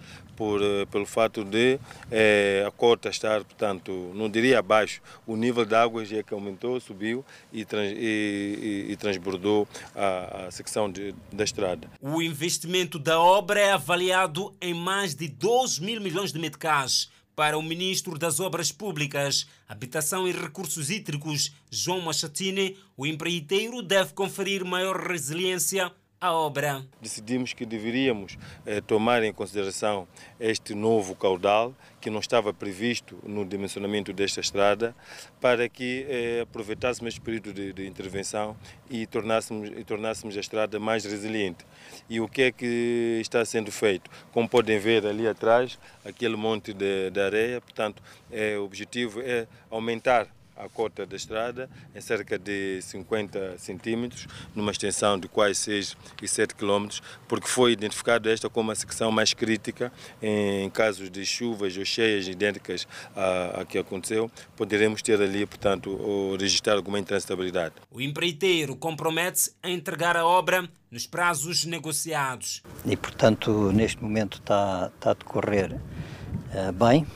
[0.42, 1.78] por, eh, pelo fato de
[2.10, 6.80] eh, a cota estar, portanto, não diria abaixo, o nível de água já que aumentou,
[6.80, 11.88] subiu e, trans, e, e, e transbordou a, a secção de, da estrada.
[12.00, 17.08] O investimento da obra é avaliado em mais de 12 mil milhões de meticais.
[17.36, 24.12] Para o ministro das Obras Públicas, Habitação e Recursos Hídricos, João Machatine, o empreiteiro deve
[24.12, 25.92] conferir maior resiliência
[26.22, 26.86] à obra.
[27.00, 30.06] Decidimos que deveríamos eh, tomar em consideração
[30.38, 34.94] este novo caudal que não estava previsto no dimensionamento desta estrada
[35.40, 38.56] para que eh, aproveitássemos este período de, de intervenção
[38.88, 41.66] e tornássemos, e tornássemos a estrada mais resiliente.
[42.08, 44.08] E o que é que está sendo feito?
[44.30, 49.48] Como podem ver ali atrás, aquele monte de, de areia, portanto, é, o objetivo é
[49.68, 55.96] aumentar a cota da estrada em cerca de 50 centímetros, numa extensão de quase 6
[56.22, 61.24] e 7 quilômetros, porque foi identificada esta como a secção mais crítica em casos de
[61.24, 62.86] chuvas ou cheias idênticas
[63.16, 67.74] à, à que aconteceu, poderemos ter ali, portanto, registrar alguma intransitabilidade.
[67.90, 72.62] O empreiteiro compromete-se a entregar a obra nos prazos negociados.
[72.84, 77.06] E, portanto, neste momento está, está a decorrer uh, bem,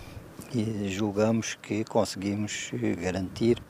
[0.54, 3.62] e julgamos que conseguimos garantir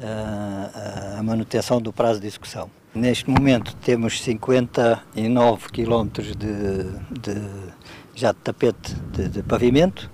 [0.00, 2.70] a, a manutenção do prazo de execução.
[2.94, 6.84] Neste momento temos 59 quilómetros de,
[7.20, 7.72] de,
[8.14, 10.10] já de tapete de, de pavimento,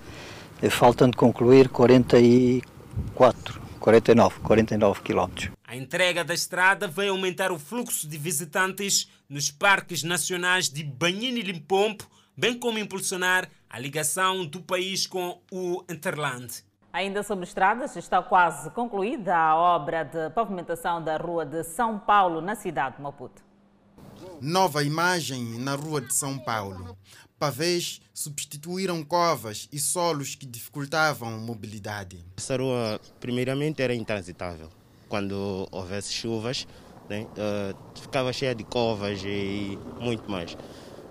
[0.70, 5.50] faltando concluir 44, 49, 49 quilómetros.
[5.66, 11.40] A entrega da estrada vai aumentar o fluxo de visitantes nos parques nacionais de Banhini
[11.40, 16.64] e Limpompo, bem como impulsionar a ligação do país com o Interland.
[16.92, 22.40] Ainda sobre estradas, está quase concluída a obra de pavimentação da Rua de São Paulo,
[22.40, 23.42] na cidade de Maputo.
[24.40, 26.96] Nova imagem na Rua de São Paulo.
[27.36, 32.24] Pavês substituíram covas e solos que dificultavam a mobilidade.
[32.36, 34.70] Essa rua, primeiramente, era intransitável.
[35.08, 36.66] Quando houvesse chuvas,
[37.08, 40.56] né, uh, ficava cheia de covas e muito mais.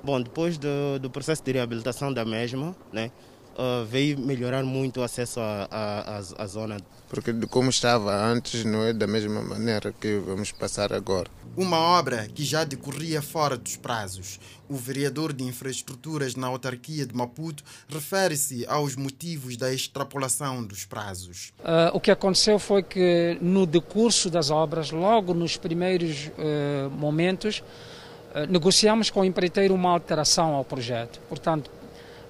[0.04, 3.10] Bom, depois do, do processo de reabilitação da mesma, né,
[3.54, 6.78] uh, veio melhorar muito o acesso à zona.
[7.08, 11.30] Porque de como estava antes não é da mesma maneira que vamos passar agora.
[11.56, 14.40] Uma obra que já decorria fora dos prazos.
[14.68, 21.54] O vereador de infraestruturas na autarquia de Maputo refere-se aos motivos da extrapolação dos prazos.
[21.60, 27.64] Uh, o que aconteceu foi que no decurso das obras, logo nos primeiros uh, momentos,
[28.50, 31.20] negociamos com o empreiteiro uma alteração ao projeto.
[31.30, 31.70] Portanto,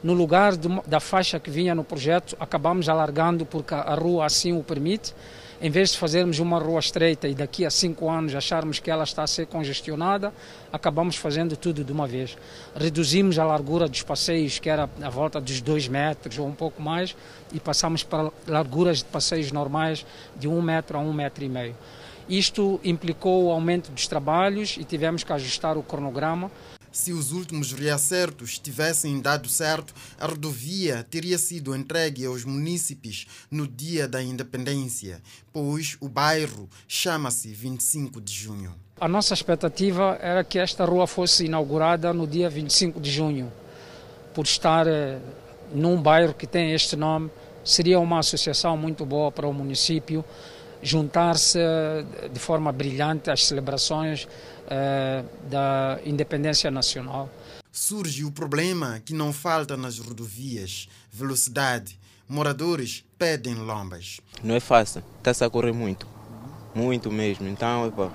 [0.04, 4.52] no lugar de, da faixa que vinha no projeto, acabamos alargando porque a rua assim
[4.52, 5.14] o permite.
[5.62, 9.06] Em vez de fazermos uma rua estreita e daqui a cinco anos acharmos que ela
[9.06, 10.34] está a ser congestionada,
[10.74, 12.38] acabamos fazendo tudo de uma vez.
[12.76, 16.82] Reduzimos a largura dos passeios, que era à volta dos dois metros ou um pouco
[16.82, 17.16] mais,
[17.54, 21.76] e passamos para larguras de passeios normais de um metro a um metro e meio.
[22.28, 26.50] Isto implicou o aumento dos trabalhos e tivemos que ajustar o cronograma.
[26.92, 33.68] Se os últimos reacertos tivessem dado certo, a rodovia teria sido entregue aos munícipes no
[33.68, 35.20] dia da independência,
[35.52, 38.76] pois o bairro chama-se 25 de junho.
[39.02, 43.52] A nossa expectativa era que esta rua fosse inaugurada no dia 25 de junho,
[44.36, 45.18] por estar eh,
[45.74, 47.32] num bairro que tem este nome.
[47.66, 50.24] Seria uma associação muito boa para o município
[50.84, 51.58] juntar-se
[52.32, 57.30] de forma brilhante às celebrações uh, da independência nacional.
[57.72, 61.98] Surge o problema que não falta nas rodovias: velocidade.
[62.30, 64.20] Moradores pedem lombas.
[64.44, 66.08] Não é fácil, está-se a correr muito,
[66.74, 67.48] muito mesmo.
[67.48, 68.12] Então, epa,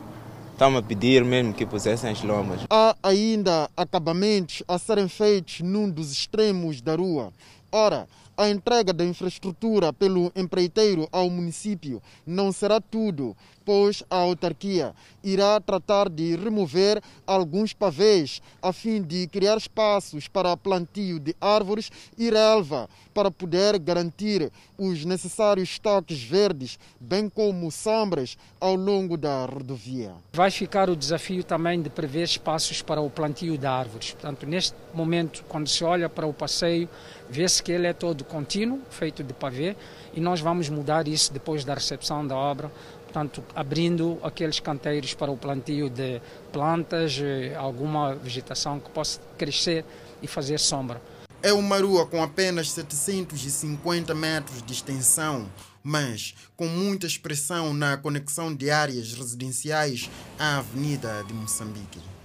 [0.53, 2.61] estamos a pedir mesmo que pusessem as lombas.
[2.71, 7.33] Há ainda acabamentos a serem feitos num dos extremos da rua.
[7.71, 14.95] Ora, a entrega da infraestrutura pelo empreiteiro ao município não será tudo, pois a autarquia
[15.23, 21.91] irá tratar de remover alguns pavês a fim de criar espaços para plantio de árvores
[22.17, 29.45] e relva para poder garantir os necessários estoques verdes, bem como sombras ao longo da
[29.45, 30.15] rodovia.
[30.33, 34.13] Vai ficar o desafio também de prever espaços para o plantio de árvores.
[34.13, 36.89] Portanto, neste momento, quando se olha para o passeio,
[37.31, 39.77] vê-se que ele é todo contínuo, feito de pavê,
[40.15, 42.71] e nós vamos mudar isso depois da recepção da obra,
[43.05, 46.21] portanto, abrindo aqueles canteiros para o plantio de
[46.53, 49.85] plantas, eh, alguma vegetação que possa crescer
[50.23, 51.01] e fazer sombra.
[51.43, 55.49] É uma rua com apenas 750 metros de extensão,
[55.83, 62.18] mas com muita expressão na conexão de áreas residenciais à Avenida de Moçambique.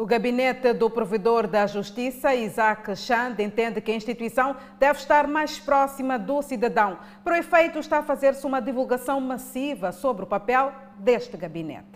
[0.00, 5.58] O gabinete do provedor da Justiça, Isaac Chand, entende que a instituição deve estar mais
[5.58, 6.96] próxima do cidadão.
[7.22, 11.89] Para o efeito, está a fazer-se uma divulgação massiva sobre o papel deste gabinete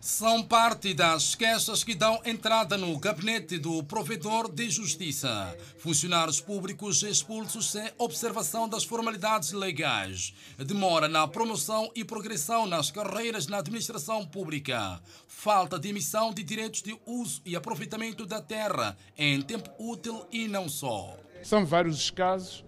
[0.00, 5.54] são parte das queixas que dão entrada no gabinete do provedor de justiça.
[5.76, 10.32] Funcionários públicos expulsos sem observação das formalidades legais.
[10.56, 14.98] Demora na promoção e progressão nas carreiras na administração pública.
[15.28, 20.48] Falta de emissão de direitos de uso e aproveitamento da terra em tempo útil e
[20.48, 21.14] não só.
[21.42, 22.64] São vários os casos,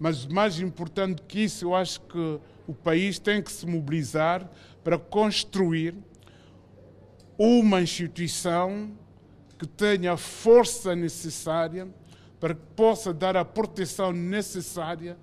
[0.00, 4.50] mas mais importante que isso, eu acho que o país tem que se mobilizar
[4.82, 5.94] para construir
[7.38, 8.90] uma instituição
[9.58, 11.88] que tenha a força necessária
[12.40, 15.16] para que possa dar a proteção necessária.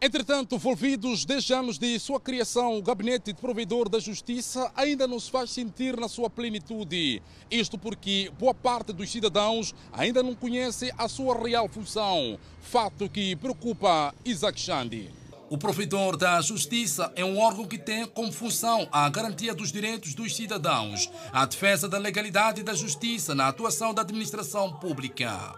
[0.00, 5.18] Entretanto, envolvidos 10 anos de sua criação, o Gabinete de Provedor da Justiça ainda não
[5.18, 7.22] se faz sentir na sua plenitude.
[7.50, 13.34] Isto porque boa parte dos cidadãos ainda não conhece a sua real função, fato que
[13.36, 15.25] preocupa Isaac Xandi.
[15.48, 20.12] O provedor da Justiça é um órgão que tem como função a garantia dos direitos
[20.12, 25.54] dos cidadãos, a defesa da legalidade e da justiça na atuação da administração pública.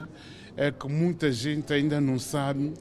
[0.55, 2.75] É que muita gente ainda não sabe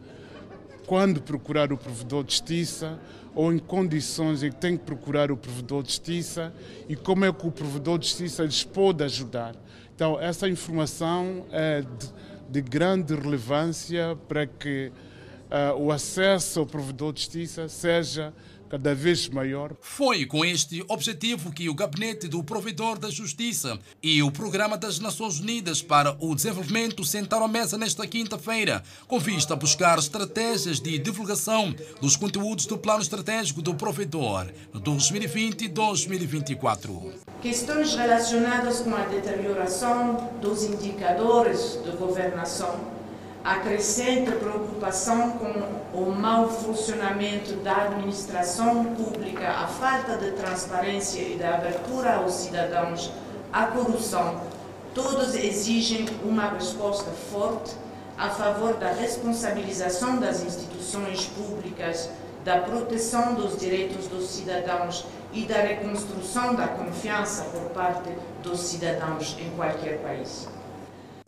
[0.86, 3.00] quando procurar o provedor de justiça
[3.34, 6.54] ou em condições em que tem que procurar o provedor de justiça
[6.90, 9.56] e como é que o provedor de justiça lhes pode ajudar.
[9.96, 12.14] Então, essa informação é de,
[12.50, 14.92] de grande relevância para que
[15.48, 18.34] uh, o acesso ao provedor de justiça seja
[18.68, 19.72] cada vez maior.
[19.82, 25.00] Foi com este objetivo que o Gabinete do Provedor da Justiça e o Programa das
[25.00, 30.82] Nações Unidas para o Desenvolvimento sentaram à mesa nesta quinta-feira, com vista a buscar estratégias
[30.82, 37.14] de divulgação dos conteúdos do Plano Estratégico do Provedor 2020-2024.
[37.42, 42.97] Questões relacionadas com a deterioração dos indicadores de governação
[43.48, 51.46] acrescenta preocupação com o mau funcionamento da administração pública, a falta de transparência e de
[51.46, 53.10] abertura aos cidadãos,
[53.54, 54.42] a corrupção,
[54.94, 57.74] todos exigem uma resposta forte
[58.18, 62.10] a favor da responsabilização das instituições públicas,
[62.44, 68.10] da proteção dos direitos dos cidadãos e da reconstrução da confiança por parte
[68.44, 70.57] dos cidadãos em qualquer país.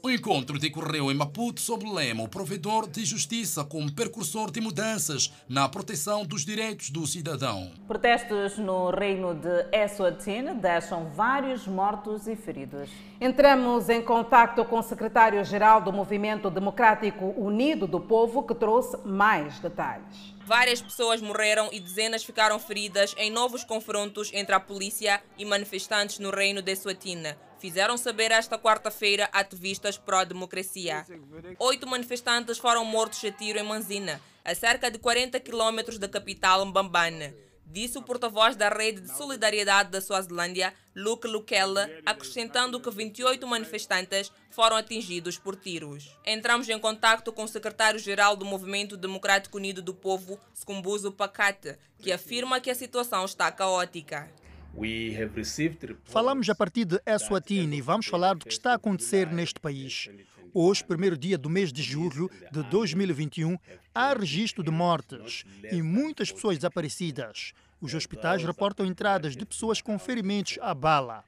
[0.02, 4.62] O encontro decorreu em Maputo sob o lema O Provedor de Justiça como percursor de
[4.62, 7.70] mudanças na proteção dos direitos do cidadão.
[7.86, 12.90] Protestos no reino de Eswatini deixam vários mortos e feridos.
[13.20, 19.60] Entramos em contato com o secretário-geral do Movimento Democrático Unido do Povo, que trouxe mais
[19.60, 20.34] detalhes.
[20.46, 26.20] Várias pessoas morreram e dezenas ficaram feridas em novos confrontos entre a polícia e manifestantes
[26.20, 31.06] no reino de Eswatini fizeram saber esta quarta-feira ativistas pró-democracia.
[31.60, 36.66] Oito manifestantes foram mortos a tiro em Manzina, a cerca de 40 quilômetros da capital
[36.66, 37.34] Mbambane.
[37.72, 44.32] Disse o porta-voz da Rede de Solidariedade da Suazilândia, Luke Lukela, acrescentando que 28 manifestantes
[44.50, 46.10] foram atingidos por tiros.
[46.26, 52.12] Entramos em contato com o secretário-geral do Movimento Democrático Unido do Povo, Skumbuzo Pakate, que
[52.12, 54.32] afirma que a situação está caótica.
[56.06, 60.10] Falamos a partir de Eswatini e vamos falar do que está a acontecer neste país.
[60.54, 63.58] Hoje, primeiro dia do mês de julho de 2021,
[63.94, 67.54] há registro de mortes e muitas pessoas desaparecidas.
[67.82, 71.24] Os hospitais reportam entradas de pessoas com ferimentos à bala.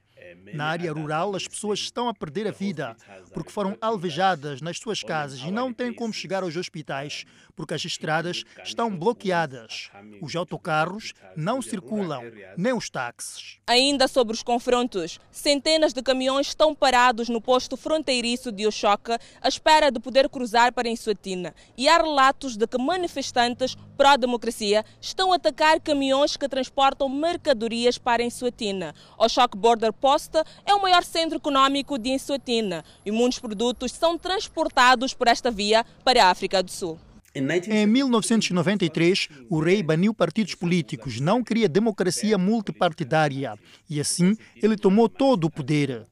[0.54, 2.96] Na área rural, as pessoas estão a perder a vida
[3.32, 7.24] porque foram alvejadas nas suas casas e não têm como chegar aos hospitais
[7.54, 9.90] porque as estradas estão bloqueadas.
[10.20, 12.22] Os autocarros não circulam,
[12.56, 13.58] nem os táxis.
[13.66, 19.48] Ainda sobre os confrontos, centenas de caminhões estão parados no posto fronteiriço de Oxoca à
[19.48, 21.54] espera de poder cruzar para Insuatina.
[21.76, 28.22] E há relatos de que manifestantes pró-democracia estão a atacar caminhões que transportam mercadorias para
[28.22, 28.94] Insuatina.
[29.18, 30.32] Oxoca Border Post
[30.66, 35.84] é o maior centro econômico de Insuatina e muitos produtos são transportados por esta via
[36.04, 36.98] para a África do Sul.
[37.34, 43.58] Em 1993, o rei baniu partidos políticos, não queria democracia multipartidária
[43.88, 46.06] e assim ele tomou todo o poder.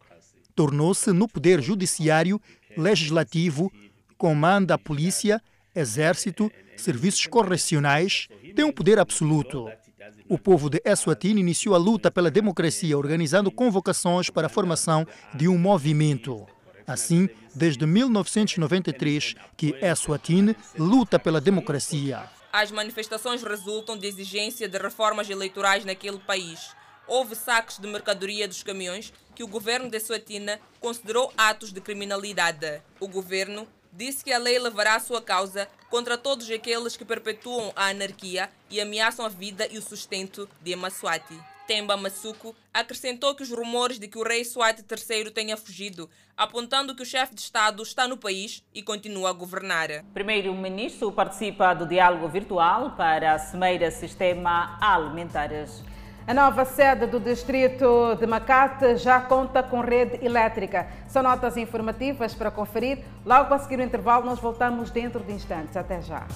[0.54, 2.40] Tornou-se no poder judiciário,
[2.76, 3.70] legislativo,
[4.16, 5.42] comanda a polícia,
[5.74, 9.68] exército, serviços correcionais, tem um poder absoluto.
[10.28, 15.48] O povo de Eswatini iniciou a luta pela democracia, organizando convocações para a formação de
[15.48, 16.46] um movimento.
[16.90, 22.28] Assim, desde 1993, que Eswatini luta pela democracia.
[22.52, 26.74] As manifestações resultam de exigência de reformas eleitorais naquele país.
[27.06, 32.82] Houve saques de mercadoria dos caminhões que o governo de Eswatini considerou atos de criminalidade.
[32.98, 37.72] O governo disse que a lei levará a sua causa contra todos aqueles que perpetuam
[37.76, 41.38] a anarquia e ameaçam a vida e o sustento de Amaswati.
[41.70, 46.96] Temba Masuku acrescentou que os rumores de que o rei Swati III tenha fugido, apontando
[46.96, 49.86] que o chefe de Estado está no país e continua a governar.
[50.12, 55.84] Primeiro-ministro participa do diálogo virtual para a Cimeira Sistema Alimentares.
[56.26, 60.88] A nova sede do distrito de Macate já conta com rede elétrica.
[61.06, 63.04] São notas informativas para conferir.
[63.24, 65.76] Logo a seguir o intervalo, nós voltamos dentro de instantes.
[65.76, 66.26] Até já.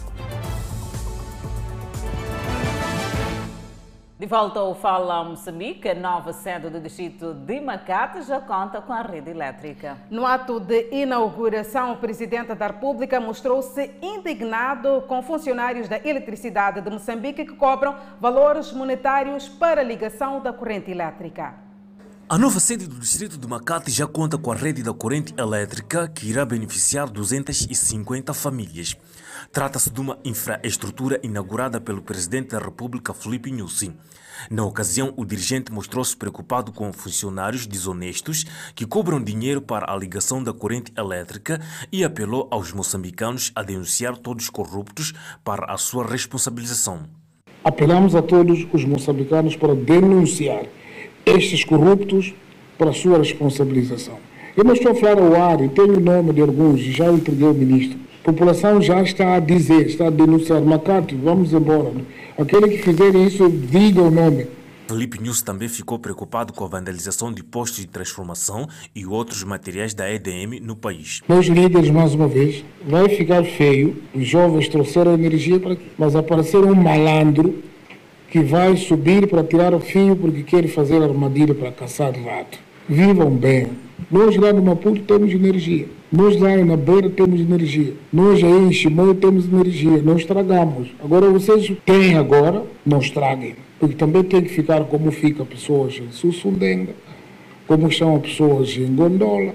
[4.17, 8.93] De volta ao Fala Moçambique, a nova sede do distrito de Macate já conta com
[8.93, 9.99] a rede elétrica.
[10.09, 16.89] No ato de inauguração, o presidente da República mostrou-se indignado com funcionários da eletricidade de
[16.89, 21.57] Moçambique que cobram valores monetários para a ligação da corrente elétrica.
[22.29, 26.07] A nova sede do distrito de Macate já conta com a rede da corrente elétrica
[26.07, 28.97] que irá beneficiar 250 famílias.
[29.55, 33.93] Trata-se de uma infraestrutura inaugurada pelo presidente da República, Felipe Nyusi.
[34.51, 38.45] Na ocasião, o dirigente mostrou-se preocupado com funcionários desonestos
[38.75, 41.61] que cobram dinheiro para a ligação da corrente elétrica
[41.93, 45.13] e apelou aos moçambicanos a denunciar todos os corruptos
[45.45, 47.05] para a sua responsabilização.
[47.63, 50.65] Apelamos a todos os moçambicanos para denunciar
[51.25, 52.35] estes corruptos
[52.77, 54.19] para a sua responsabilização.
[54.57, 57.47] Eu não estou a falar ao ar, e tenho o nome de alguns, já entreguei
[57.47, 58.03] ao ministro.
[58.25, 61.93] A população já está a dizer, está a denunciar, Macate, vamos embora.
[62.39, 64.47] Aquele que fizer isso, diga o nome.
[64.89, 68.67] Felipe News também ficou preocupado com a vandalização de postos de transformação
[68.97, 71.21] e outros materiais da EDM no país.
[71.29, 76.65] Meus líderes, mais uma vez, vai ficar feio, os jovens trouxeram energia para mas aparecer
[76.65, 77.63] um malandro
[78.31, 82.59] que vai subir para tirar o fio porque quer fazer armadilha para caçar rato.
[82.89, 83.84] Vivam bem.
[84.11, 85.87] Nós lá no Maputo temos energia.
[86.11, 87.95] Nós lá na Beira temos energia.
[88.13, 90.03] Nós aí em Chimoio temos energia.
[90.03, 90.89] Não estragamos.
[91.03, 93.57] Agora vocês têm agora, não estraguem.
[93.79, 96.95] Porque também tem que ficar como fica pessoas em Sussundenga,
[97.67, 99.55] como estão as pessoas em Gondola,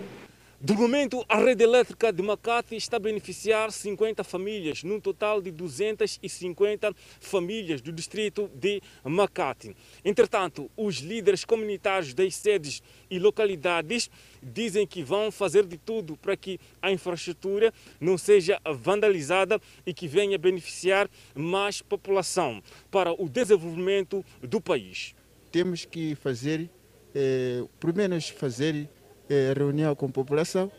[0.62, 5.52] do momento, a rede elétrica de Macate está a beneficiar 50 famílias, num total de
[5.52, 9.74] 250 famílias do distrito de Macate.
[10.04, 14.12] Entretanto, os líderes comunitários das sedes e localidades
[14.44, 20.10] dizem que vão fazer de tudo para que a infraestrutura não seja vandalizada e que
[20.10, 25.16] venha beneficiar mais população para o desenvolvimento do país.
[25.54, 26.70] Temos que fazer,
[27.16, 28.90] eh, primeiro fazer
[29.30, 30.72] é, reunião com a população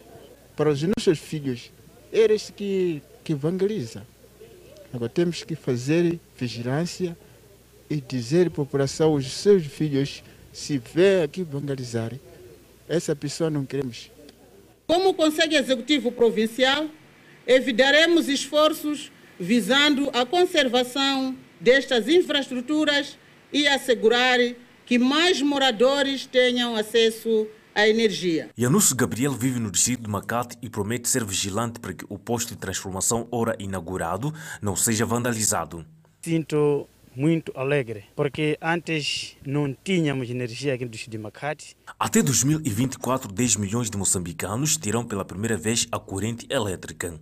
[0.56, 1.70] para os nossos filhos.
[2.12, 4.06] Eles que, que evangeliza.
[4.92, 7.16] Agora temos que fazer vigilância
[7.88, 10.22] e dizer à população, os seus filhos,
[10.52, 12.12] se vê aqui evangelizar,
[12.88, 14.10] essa pessoa não queremos.
[14.86, 16.88] Como Conselho Executivo Provincial,
[17.46, 23.16] evitaremos esforços visando a conservação destas infraestruturas
[23.52, 24.38] e assegurar
[24.84, 27.46] que mais moradores tenham acesso
[27.80, 28.50] a energia.
[28.58, 32.50] Yanus Gabriel vive no distrito de Macate e promete ser vigilante para que o posto
[32.50, 35.84] de transformação ora inaugurado não seja vandalizado.
[36.22, 41.76] Sinto muito alegre, porque antes não tínhamos energia aqui no distrito de Macate.
[41.98, 47.18] Até 2024, 10 milhões de moçambicanos terão pela primeira vez a corrente elétrica.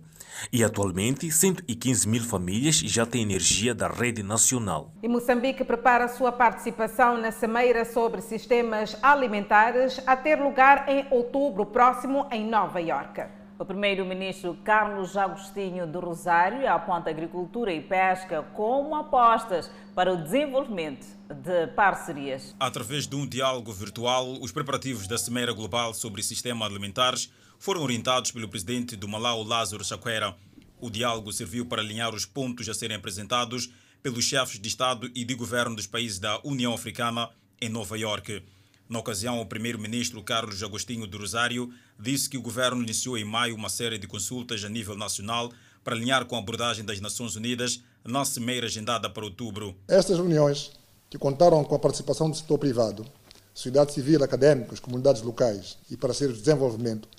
[0.51, 4.93] E atualmente, 115 mil famílias já têm energia da rede nacional.
[5.03, 11.65] E Moçambique prepara sua participação na Cimeira sobre Sistemas Alimentares a ter lugar em outubro
[11.65, 13.39] próximo em Nova Iorque.
[13.59, 21.05] O primeiro-ministro Carlos Agostinho do Rosário aponta agricultura e pesca como apostas para o desenvolvimento
[21.29, 22.55] de parcerias.
[22.57, 27.29] Através de um diálogo virtual, os preparativos da Cimeira Global sobre Sistemas Alimentares
[27.59, 30.33] foram orientados pelo presidente do Malau, Lázaro Chaquera.
[30.79, 33.69] O diálogo serviu para alinhar os pontos a serem apresentados
[34.01, 37.29] pelos chefes de Estado e de governo dos países da União Africana
[37.59, 38.41] em Nova Iorque.
[38.87, 43.55] Na ocasião, o primeiro-ministro Carlos Agostinho do Rosário disse que o governo iniciou em maio
[43.55, 45.51] uma série de consultas a nível nacional
[45.83, 49.75] para alinhar com a abordagem das Nações Unidas na cimeira agendada para outubro.
[49.85, 50.71] Estas reuniões,
[51.09, 53.05] que contaram com a participação do setor privado,
[53.53, 57.09] sociedade civil, académicos, comunidades locais e parceiros de desenvolvimento,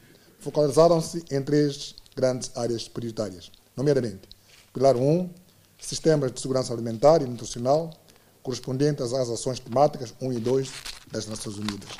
[0.41, 4.29] focalizaram-se em três grandes áreas prioritárias, nomeadamente
[4.73, 5.29] Pilar 1,
[5.81, 7.91] Sistemas de Segurança Alimentar e Nutricional,
[8.43, 10.71] correspondentes às ações temáticas 1 e 2
[11.11, 11.91] das Nações Unidas.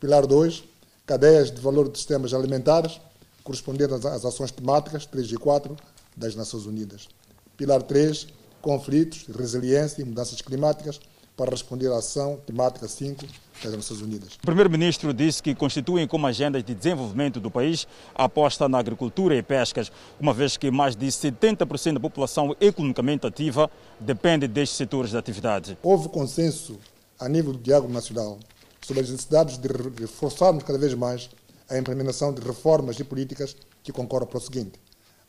[0.00, 0.64] Pilar 2,
[1.04, 3.00] cadeias de valor de sistemas alimentares,
[3.44, 5.76] correspondentes às ações temáticas 3 e 4
[6.16, 7.08] das Nações Unidas.
[7.56, 8.28] Pilar 3,
[8.62, 10.98] conflitos, resiliência e mudanças climáticas,
[11.42, 13.26] para responder à ação temática 5
[13.64, 14.34] das Nações Unidas.
[14.34, 17.84] O primeiro-ministro disse que constituem como agendas de desenvolvimento do país
[18.14, 19.90] a aposta na agricultura e pescas,
[20.20, 23.68] uma vez que mais de 70% da população economicamente ativa
[23.98, 25.76] depende destes setores de atividade.
[25.82, 26.78] Houve consenso
[27.18, 28.38] a nível do diálogo nacional
[28.80, 29.66] sobre as necessidades de
[30.00, 31.28] reforçarmos cada vez mais
[31.68, 34.78] a implementação de reformas e políticas que concorram para o seguinte: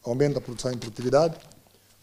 [0.03, 1.35] aumento da produção e produtividade,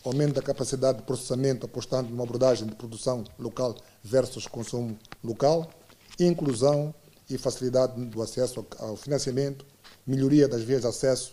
[0.04, 5.70] aumento da capacidade de processamento apostando numa abordagem de produção local versus consumo local,
[6.18, 6.94] inclusão
[7.28, 9.64] e facilidade do acesso ao financiamento,
[10.06, 11.32] melhoria das vias de acesso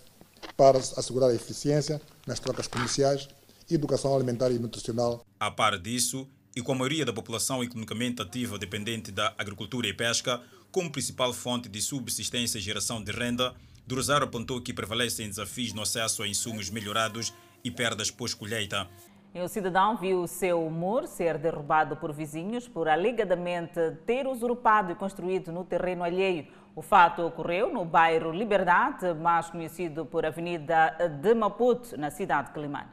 [0.56, 3.28] para assegurar a eficiência nas trocas comerciais,
[3.70, 5.26] educação alimentar e nutricional.
[5.40, 9.94] A par disso, e com a maioria da população economicamente ativa dependente da agricultura e
[9.94, 10.42] pesca
[10.72, 13.56] como principal fonte de subsistência e geração de renda,
[13.86, 17.34] Durozaro apontou que prevalecem desafios no acesso a insumos melhorados
[17.64, 18.88] e perdas pós-colheita.
[19.36, 24.96] O cidadão viu o seu muro ser derrubado por vizinhos por alegadamente ter usurpado e
[24.96, 26.48] construído no terreno alheio.
[26.76, 32.54] O fato ocorreu no bairro Liberdade, mais conhecido por Avenida de Maputo, na cidade de
[32.54, 32.90] Climane.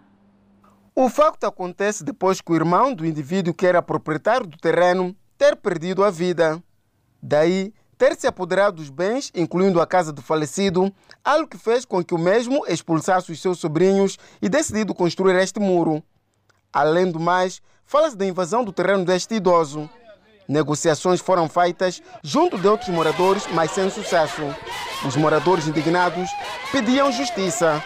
[0.94, 5.56] O facto acontece depois que o irmão do indivíduo que era proprietário do terreno ter
[5.56, 6.62] perdido a vida.
[7.22, 10.92] Daí, ter se apoderado dos bens, incluindo a casa do falecido,
[11.24, 15.60] algo que fez com que o mesmo expulsasse os seus sobrinhos e decidido construir este
[15.60, 16.02] muro.
[16.72, 19.88] Além do mais, fala-se da invasão do terreno deste idoso.
[20.46, 24.42] Negociações foram feitas junto de outros moradores, mas sem sucesso.
[25.06, 26.28] Os moradores indignados
[26.70, 27.82] pediam justiça.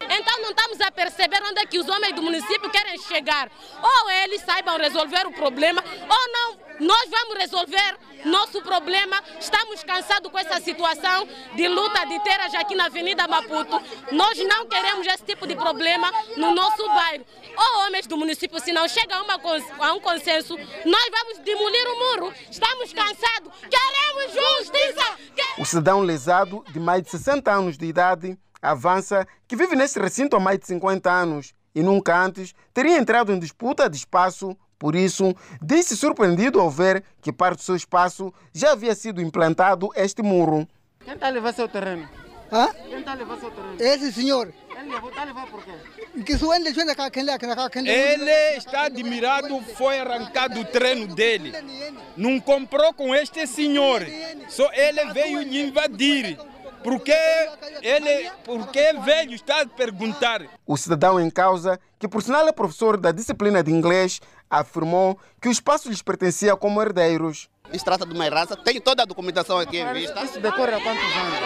[0.00, 3.50] Então não estamos a perceber onde é que os homens do município querem chegar.
[3.82, 6.67] Ou eles saibam resolver o problema, ou não.
[6.80, 9.22] Nós vamos resolver nosso problema.
[9.40, 13.80] Estamos cansados com essa situação de luta de terras aqui na Avenida Maputo.
[14.12, 17.24] Nós não queremos esse tipo de problema no nosso bairro.
[17.56, 21.86] Ou homens do município, se não chega a, uma, a um consenso, nós vamos demolir
[21.88, 22.34] o muro.
[22.50, 23.52] Estamos cansados.
[23.68, 25.18] Queremos justiça.
[25.58, 30.36] O cidadão lesado, de mais de 60 anos de idade, avança que vive nesse recinto
[30.36, 34.56] há mais de 50 anos e nunca antes teria entrado em disputa de espaço.
[34.78, 39.88] Por isso, disse surpreendido ao ver que parte do seu espaço já havia sido implantado
[39.96, 40.68] este muro.
[41.04, 42.08] Quem está a levar seu terreno?
[42.52, 42.68] Hã?
[42.72, 43.76] Quem está a levar seu terreno?
[43.78, 44.52] Esse senhor.
[44.78, 45.72] Ele levou, está a levar por quê?
[47.84, 51.52] Ele está admirado, foi arrancado o treino dele.
[52.16, 54.06] Não comprou com este senhor.
[54.48, 56.38] Só ele veio lhe invadir.
[56.82, 57.12] Porque
[57.82, 60.46] ele, porque velho está a perguntar.
[60.64, 64.20] O cidadão em causa, que por sinal é professor da disciplina de inglês,
[64.50, 67.48] afirmou que o espaço lhes pertencia como herdeiros.
[67.72, 70.22] Isso trata de uma raça, tem toda a documentação aqui em vista.
[70.24, 71.38] Isso decorre há quantos anos?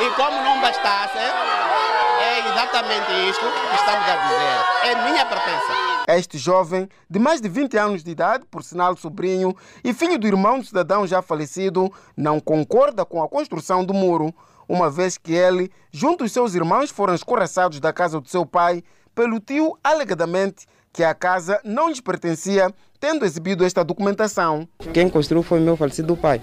[0.00, 4.90] E como não bastasse, é exatamente isto que estamos a dizer.
[4.90, 5.72] É minha pertença.
[6.08, 10.26] Este jovem, de mais de 20 anos de idade, por sinal sobrinho e filho do
[10.26, 14.34] irmão do cidadão já falecido, não concorda com a construção do muro,
[14.68, 18.82] uma vez que ele, junto aos seus irmãos, foram escorraçados da casa do seu pai
[19.14, 24.66] pelo tio, alegadamente, que a casa não lhes pertencia, tendo exibido esta documentação.
[24.92, 26.40] Quem construiu foi meu falecido pai.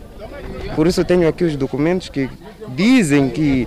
[0.75, 2.29] Por isso tenho aqui os documentos que
[2.67, 3.65] dizem que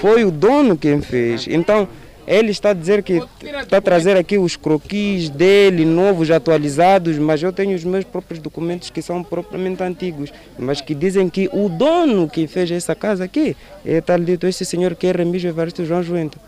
[0.00, 1.46] foi o dono quem fez.
[1.48, 1.86] Então,
[2.26, 3.22] Ele está a dizer que
[3.62, 8.40] está a trazer aqui os croquis dele, novos, atualizados, mas eu tenho os meus próprios
[8.40, 13.22] documentos que são propriamente antigos, mas que dizem que o dono que fez essa casa
[13.22, 13.56] aqui
[13.86, 16.38] é tal dito esse senhor que é Remígio Evaristo João Joenta.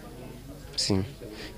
[0.76, 1.04] Sim.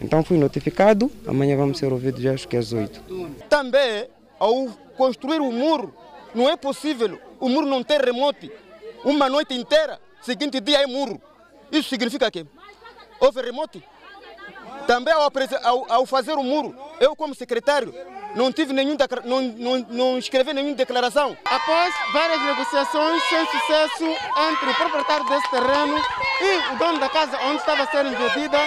[0.01, 3.03] Então fui notificado, amanhã vamos ser ouvidos, já acho que às 8.
[3.49, 5.92] Também, ao construir o muro,
[6.34, 8.51] não é possível o muro não ter remote
[9.05, 11.20] uma noite inteira, seguinte dia é muro.
[11.70, 12.46] Isso significa que
[13.20, 13.82] houve remote.
[14.86, 17.92] Também ao, ao, fazer o muro, eu como secretário
[18.35, 21.37] não tive nenhum não, não, não escrevi nenhuma declaração.
[21.45, 25.99] Após várias negociações sem sucesso entre o proprietário desse terreno
[26.41, 28.59] e o dono da casa onde estava a ser invadida,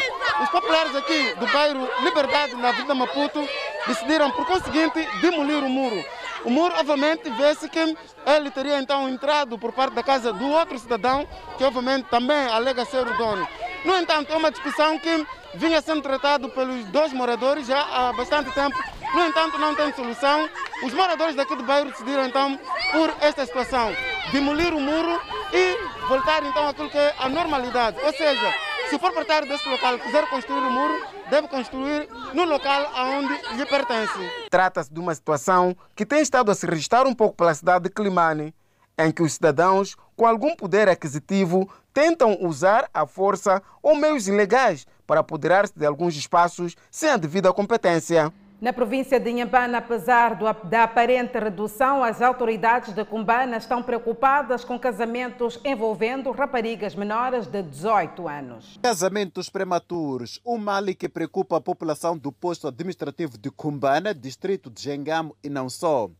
[0.41, 3.47] os populares aqui do bairro Liberdade, na Vila Maputo,
[3.88, 6.03] decidiram, por conseguinte, demolir o muro.
[6.43, 10.77] O muro, obviamente, vê-se que ele teria então entrado por parte da casa do outro
[10.79, 11.27] cidadão,
[11.57, 13.47] que obviamente também alega ser o dono.
[13.85, 18.51] No entanto, é uma discussão que vinha sendo tratado pelos dois moradores já há bastante
[18.51, 18.77] tempo.
[19.13, 20.49] No entanto, não tem solução.
[20.83, 22.59] Os moradores daqui do bairro decidiram então
[22.91, 23.95] por esta situação,
[24.31, 25.21] demolir o muro
[25.53, 27.97] e voltar então àquilo que é a normalidade.
[28.03, 28.53] Ou seja,
[28.89, 30.93] se o proprietário desse local quiser construir o muro,
[31.29, 34.19] deve construir no local aonde lhe pertence.
[34.49, 37.89] Trata-se de uma situação que tem estado a se registrar um pouco pela cidade de
[37.89, 38.53] Climane,
[38.97, 44.86] em que os cidadãos com algum poder aquisitivo tentam usar a força ou meios ilegais
[45.07, 48.32] para apoderar-se de alguns espaços sem a devida competência.
[48.62, 54.64] Na província de Inhambane, apesar do, da aparente redução, as autoridades de Cumbana estão preocupadas
[54.64, 58.80] com casamentos envolvendo raparigas menores de 18 anos.
[58.80, 64.80] Casamentos prematuros, um mal que preocupa a população do posto administrativo de Cumbana, distrito de
[64.84, 66.12] Gengamo e não só.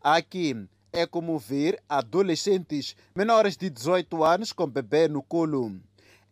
[0.00, 5.78] Aqui é como ver adolescentes menores de 18 anos com bebê no colo.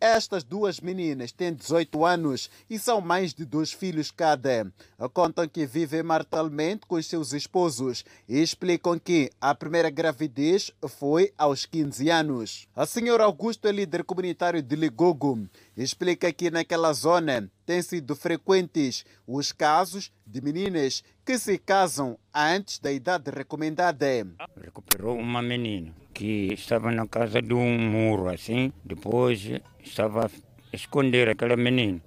[0.01, 4.73] Estas duas meninas têm 18 anos e são mães de dois filhos cada.
[5.13, 11.35] Contam que vivem maritalmente com os seus esposos e explicam que a primeira gravidez foi
[11.37, 12.67] aos 15 anos.
[12.75, 15.47] A senhora Augusto é líder comunitário de Ligogo.
[15.83, 22.79] Explica que naquela zona têm sido frequentes os casos de meninas que se casam antes
[22.79, 24.27] da idade recomendada.
[24.63, 29.41] Recuperou uma menina que estava na casa de um muro assim, depois
[29.83, 30.31] estava a
[30.77, 32.03] esconder aquela menina.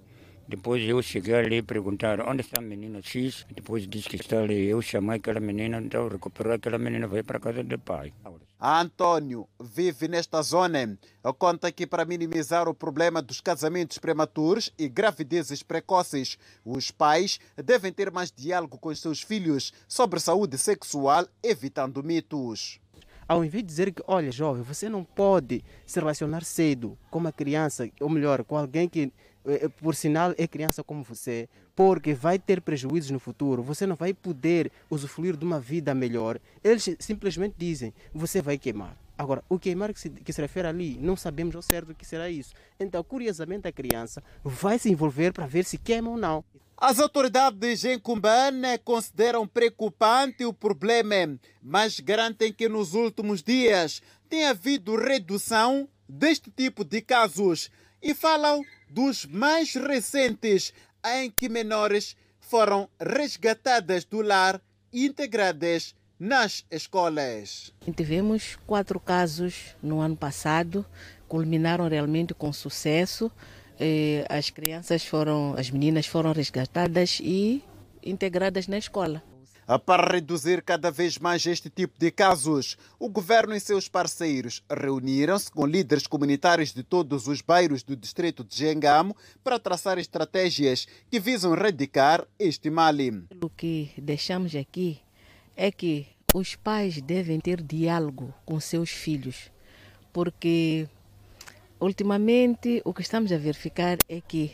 [0.47, 3.43] Depois eu cheguei ali e perguntar onde está a menina X.
[3.55, 4.67] Depois disse que está ali.
[4.67, 8.13] Eu chamei aquela menina, então recuperou aquela menina, veio para a casa do pai.
[8.65, 10.97] Antônio vive nesta zona.
[11.37, 17.91] Conta que para minimizar o problema dos casamentos prematuros e gravidezes precoces, os pais devem
[17.91, 22.79] ter mais diálogo com os seus filhos sobre saúde sexual, evitando mitos
[23.27, 27.31] ao invés de dizer que, olha, jovem, você não pode se relacionar cedo com uma
[27.31, 29.11] criança, ou melhor, com alguém que,
[29.81, 34.13] por sinal, é criança como você, porque vai ter prejuízos no futuro, você não vai
[34.13, 36.39] poder usufruir de uma vida melhor.
[36.63, 38.97] Eles simplesmente dizem, você vai queimar.
[39.17, 42.05] Agora, o queimar que se, que se refere ali, não sabemos ao certo o que
[42.05, 42.53] será isso.
[42.79, 46.43] Então, curiosamente, a criança vai se envolver para ver se queima ou não.
[46.75, 54.45] As autoridades em Cumbane consideram preocupante o problema, mas garantem que nos últimos dias tem
[54.45, 57.69] havido redução deste tipo de casos
[58.03, 60.73] e falam dos mais recentes
[61.05, 67.73] em que menores foram resgatadas do lar e integradas nas escolas.
[67.95, 70.85] Tivemos quatro casos no ano passado,
[71.27, 73.31] culminaram realmente com sucesso.
[73.79, 77.63] Eh, as crianças foram, as meninas foram resgatadas e
[78.03, 79.23] integradas na escola.
[79.79, 85.51] Para reduzir cada vez mais este tipo de casos, o governo e seus parceiros reuniram-se
[85.51, 91.19] com líderes comunitários de todos os bairros do distrito de Gengamo para traçar estratégias que
[91.19, 92.93] visam erradicar este mal.
[93.41, 94.99] O que deixamos aqui
[95.55, 99.51] é que os pais devem ter diálogo com seus filhos,
[100.11, 100.87] porque
[101.83, 104.53] Ultimamente, o que estamos a verificar é que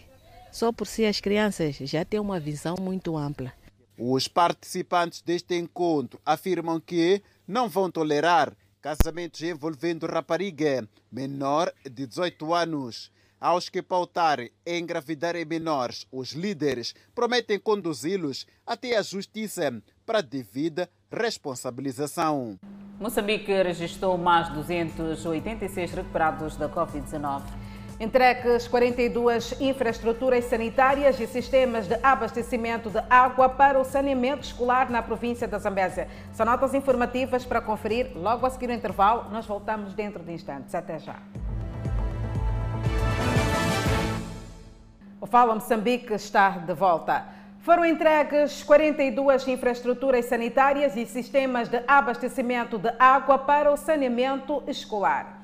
[0.51, 3.53] só por si as crianças já têm uma visão muito ampla.
[4.01, 12.53] Os participantes deste encontro afirmam que não vão tolerar casamentos envolvendo rapariga menor de 18
[12.53, 13.11] anos.
[13.41, 20.89] Aos que pautarem em engravidarem menores, os líderes prometem conduzi-los até a justiça para devida
[21.11, 22.57] responsabilização.
[23.01, 27.43] Moçambique registrou mais 286 recuperados da Covid-19.
[27.99, 35.01] Entregues 42 infraestruturas sanitárias e sistemas de abastecimento de água para o saneamento escolar na
[35.01, 36.07] província da Zambésia.
[36.31, 39.29] São notas informativas para conferir logo a seguir o intervalo.
[39.31, 40.73] Nós voltamos dentro de instantes.
[40.73, 41.17] Até já.
[45.19, 47.25] O Fala Moçambique está de volta.
[47.59, 55.38] Foram entregues 42 infraestruturas sanitárias e sistemas de abastecimento de água para o saneamento escolar.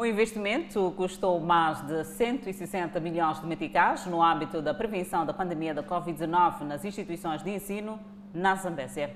[0.00, 5.74] O investimento custou mais de 160 milhões de meticais no âmbito da prevenção da pandemia
[5.74, 8.00] da Covid-19 nas instituições de ensino
[8.32, 9.14] na Zambésia.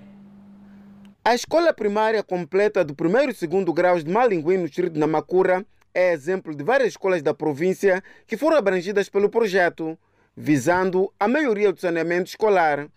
[1.25, 5.65] A escola primária completa do primeiro e segundo graus de Malinguim, no distrito de Namacura,
[5.95, 9.99] é exemplo de várias escolas da província que foram abrangidas pelo projeto,
[10.37, 12.89] visando a melhoria do saneamento escolar.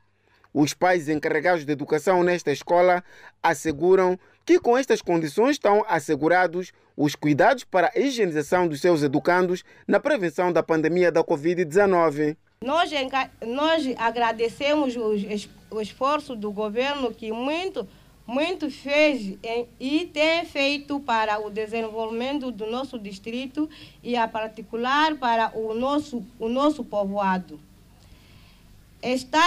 [0.53, 3.01] Os pais encarregados de educação nesta escola
[3.41, 9.61] asseguram que com estas condições estão assegurados os cuidados para a higienização dos seus educandos
[9.85, 12.37] na prevenção da pandemia da Covid-19.
[12.63, 12.89] Nós,
[13.45, 14.95] nós agradecemos
[15.69, 17.85] o esforço do governo que muito
[18.25, 19.37] muito fez
[19.79, 23.69] e tem feito para o desenvolvimento do nosso distrito
[24.03, 27.57] e, a particular, para o nosso, o nosso povoado.
[29.01, 29.39] Esta,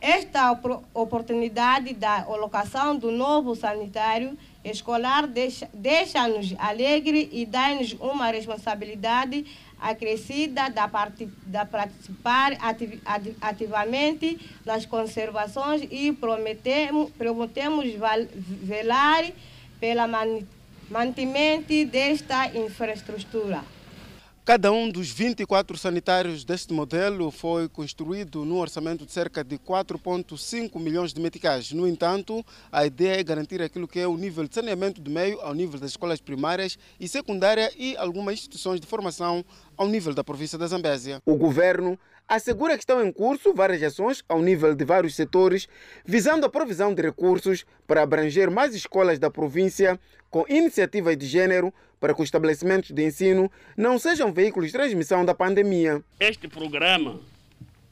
[0.00, 0.52] esta
[0.92, 6.20] oportunidade da alocação do novo sanitário escolar deixa-nos deixa
[6.58, 9.46] alegre e dá-nos uma responsabilidade
[9.80, 13.00] acrescida da, parte, da participar ativ,
[13.40, 17.86] ativamente nas conservações e prometemos, prometemos
[18.62, 19.24] velar
[19.80, 20.02] pelo
[20.90, 23.64] mantimento desta infraestrutura.
[24.42, 30.80] Cada um dos 24 sanitários deste modelo foi construído num orçamento de cerca de 4,5
[30.80, 31.72] milhões de meticais.
[31.72, 35.38] No entanto, a ideia é garantir aquilo que é o nível de saneamento do meio
[35.42, 39.44] ao nível das escolas primárias e secundária e algumas instituições de formação
[39.76, 41.20] ao nível da província da Zambésia.
[41.26, 45.68] O governo assegura que estão em curso várias ações ao nível de vários setores,
[46.04, 51.74] visando a provisão de recursos para abranger mais escolas da província com iniciativas de gênero
[52.00, 56.02] para que os estabelecimentos de ensino não sejam veículos de transmissão da pandemia.
[56.18, 57.20] Este programa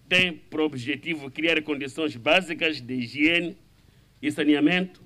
[0.08, 3.56] tem por objetivo criar condições básicas de higiene
[4.20, 5.02] e saneamento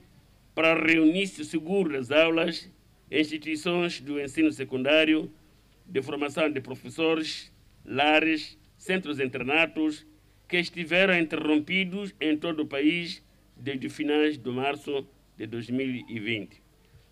[0.55, 2.71] para reunir-se seguro das aulas
[3.11, 5.31] instituições do ensino secundário
[5.85, 7.53] de formação de professores,
[7.85, 10.07] lares, centros internatos
[10.49, 13.23] que estiveram interrompidos em todo o país
[13.57, 16.63] desde finais de março de 2020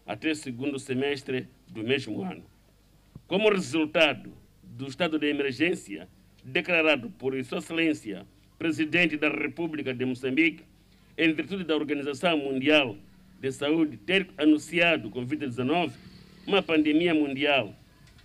[0.06, 2.44] até o segundo semestre do mesmo ano.
[3.26, 6.08] Como resultado do estado de emergência
[6.44, 8.26] declarado por Sua Excelência,
[8.58, 10.64] Presidente da República de Moçambique,
[11.16, 12.96] em virtude da Organização Mundial
[13.40, 15.92] de Saúde ter anunciado com Covid-19
[16.46, 17.74] uma pandemia mundial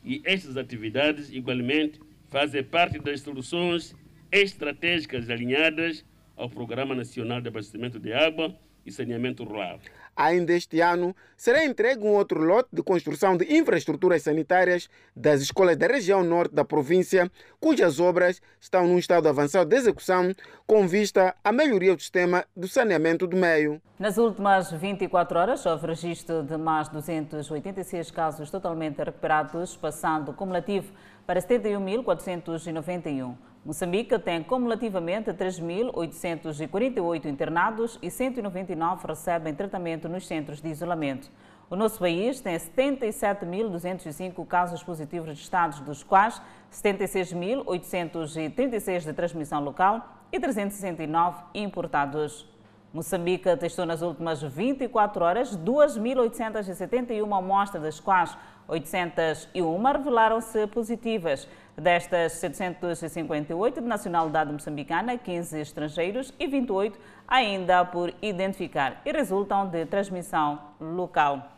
[0.04, 3.96] e estas atividades, igualmente, fazem parte das soluções
[4.32, 9.80] estratégicas alinhadas ao Programa Nacional de Abastecimento de Água e Saneamento Rural.
[10.16, 15.76] Ainda este ano, será entregue um outro lote de construção de infraestruturas sanitárias das escolas
[15.76, 20.34] da região norte da província, cujas obras estão num estado avançado de execução,
[20.66, 23.82] com vista à melhoria do sistema do saneamento do meio.
[24.00, 30.94] Nas últimas 24 horas, houve registro de mais 286 casos totalmente recuperados, passando cumulativo
[31.26, 33.36] para 71.491.
[33.66, 41.32] Moçambique tem cumulativamente 3.848 internados e 199 recebem tratamento nos centros de isolamento.
[41.68, 46.40] O nosso país tem 77.205 casos positivos registrados, dos quais
[46.72, 52.48] 76.836 de transmissão local e 369 importados.
[52.94, 58.38] Moçambique testou nas últimas 24 horas 2.871 amostras, das quais
[58.68, 61.48] 801 revelaram-se positivas.
[61.78, 66.98] Destas, 758 de nacionalidade moçambicana, 15 estrangeiros e 28
[67.28, 71.52] ainda por identificar e resultam de transmissão local.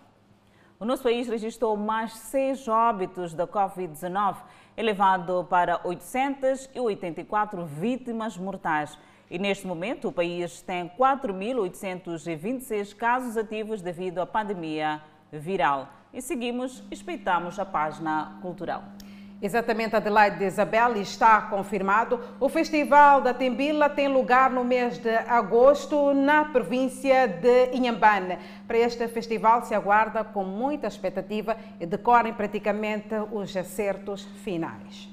[0.79, 4.37] O nosso país registrou mais seis óbitos da Covid-19,
[4.75, 8.97] elevado para 884 vítimas mortais.
[9.29, 15.01] E neste momento, o país tem 4.826 casos ativos devido à pandemia
[15.31, 15.96] viral.
[16.13, 18.83] E seguimos, espeitamos a página cultural.
[19.39, 22.19] Exatamente, Adelaide Isabel, está confirmado.
[22.39, 28.39] O Festival da Tembila tem lugar no mês de agosto na província de Inhambane.
[28.65, 35.07] Para este festival se aguarda com muita expectativa e decorem praticamente os acertos finais.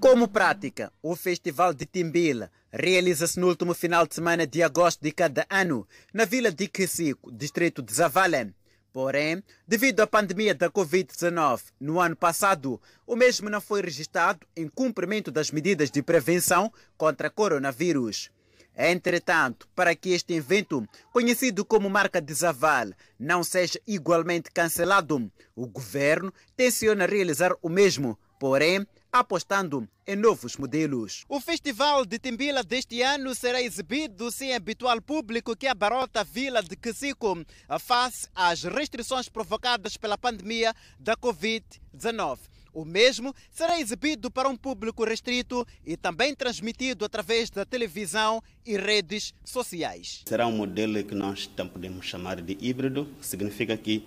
[0.00, 5.12] Como prática, o Festival de Timbila realiza-se no último final de semana de agosto de
[5.12, 8.52] cada ano, na vila de Quesico, distrito de Zavalem.
[8.92, 14.68] Porém, devido à pandemia da Covid-19 no ano passado, o mesmo não foi registrado em
[14.68, 18.30] cumprimento das medidas de prevenção contra coronavírus.
[18.76, 25.66] Entretanto, para que este evento, conhecido como Marca de Zaval, não seja igualmente cancelado, o
[25.66, 31.24] governo tenciona realizar o mesmo, porém, apostando em novos modelos.
[31.28, 36.62] O Festival de Timbila deste ano será exibido sem habitual público que abarrota a vila
[36.62, 37.44] de Quesico
[37.78, 42.38] face às restrições provocadas pela pandemia da Covid-19.
[42.72, 48.76] O mesmo será exibido para um público restrito e também transmitido através da televisão e
[48.76, 50.22] redes sociais.
[50.26, 54.06] Será um modelo que nós podemos chamar de híbrido, que significa que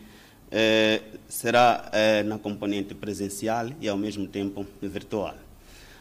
[0.56, 5.36] eh, será eh, na componente presencial e ao mesmo tempo virtual.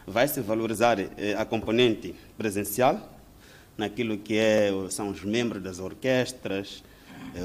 [0.05, 3.09] Vai se valorizar eh, a componente presencial
[3.75, 6.83] naquilo que é, são os membros das orquestras,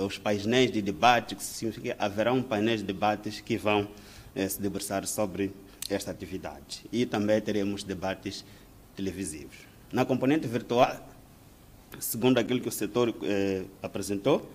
[0.04, 3.88] os painéis de debate, que significa que haverá um painel de debates que vão
[4.36, 5.50] se debruçar sobre
[5.88, 6.84] esta atividade.
[6.92, 8.44] E também teremos debates
[8.94, 9.56] televisivos.
[9.90, 10.94] Na componente virtual,
[11.98, 14.50] segundo aquilo que o setor eh, apresentou,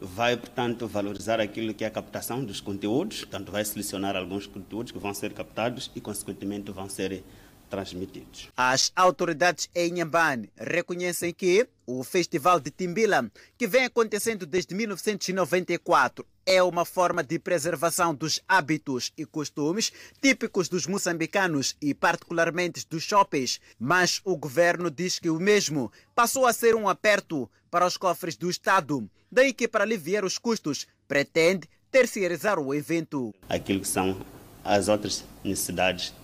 [0.00, 4.92] vai, portanto, valorizar aquilo que é a captação dos conteúdos, portanto, vai selecionar alguns conteúdos
[4.92, 7.24] que vão ser captados e, consequentemente, vão ser
[7.68, 8.48] transmitidos.
[8.56, 16.26] As autoridades em Inhambane reconhecem que o Festival de Timbila, que vem acontecendo desde 1994,
[16.44, 23.02] é uma forma de preservação dos hábitos e costumes típicos dos moçambicanos e particularmente dos
[23.02, 27.98] shoppings, mas o governo diz que o mesmo passou a ser um aperto para os
[27.98, 33.34] cofres do Estado, daí que para aliviar os custos pretende terceirizar o evento.
[33.50, 34.16] Aquilo que são
[34.64, 36.14] as outras necessidades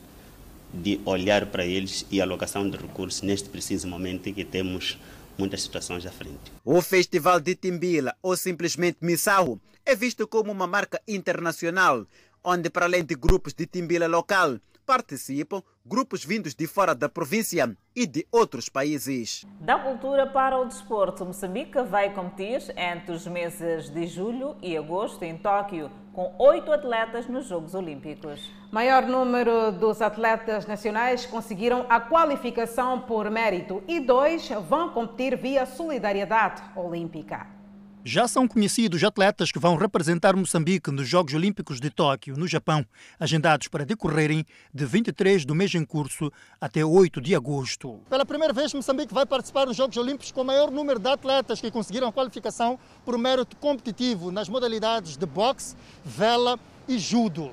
[0.73, 4.99] de olhar para eles e alocação de recursos neste preciso momento em que temos
[5.37, 6.51] muitas situações à frente.
[6.65, 12.07] O Festival de Timbila, ou simplesmente Missau, é visto como uma marca internacional,
[12.43, 14.59] onde para além de grupos de Timbila local,
[14.93, 19.43] participam grupos vindos de fora da província e de outros países.
[19.59, 25.23] Da cultura para o desporto, Moçambique vai competir entre os meses de julho e agosto
[25.23, 28.53] em Tóquio, com oito atletas nos Jogos Olímpicos.
[28.71, 35.65] Maior número dos atletas nacionais conseguiram a qualificação por mérito e dois vão competir via
[35.65, 37.62] solidariedade olímpica.
[38.05, 42.85] Já são conhecidos atletas que vão representar Moçambique nos Jogos Olímpicos de Tóquio, no Japão,
[43.19, 44.45] agendados para decorrerem
[44.75, 46.29] de 23 do mês em curso
[46.61, 48.01] até 8 de agosto.
[48.11, 51.61] Pela primeira vez, Moçambique vai participar nos Jogos Olímpicos com o maior número de atletas
[51.61, 57.53] que conseguiram qualificação por mérito competitivo nas modalidades de boxe, vela e judo.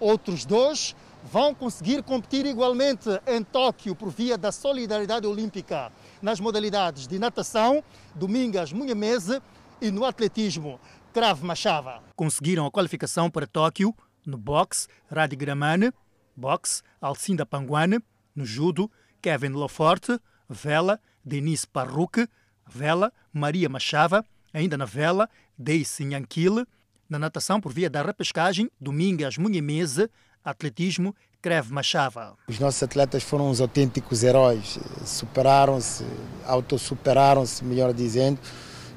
[0.00, 0.96] Outros dois
[1.30, 5.92] vão conseguir competir igualmente em Tóquio por via da solidariedade olímpica
[6.22, 7.84] nas modalidades de natação,
[8.14, 9.42] Domingas Munhamese
[9.80, 10.80] e no atletismo,
[11.12, 12.02] Krav Machava.
[12.14, 13.94] Conseguiram a qualificação para Tóquio
[14.26, 15.92] no boxe, Radi Gramane,
[16.36, 17.98] boxe, Alcinda Panguane,
[18.34, 20.18] no judo, Kevin Laforte,
[20.48, 22.28] vela, Denise Parruque,
[22.66, 25.28] vela, Maria Machava, ainda na vela,
[25.58, 26.64] Daisy Nhanquile,
[27.08, 30.08] na natação por via da repescagem, Domingas Munhemese,
[30.44, 32.36] atletismo, Krev Machava.
[32.46, 36.04] Os nossos atletas foram os autênticos heróis, superaram-se,
[36.46, 38.38] autossuperaram-se, melhor dizendo,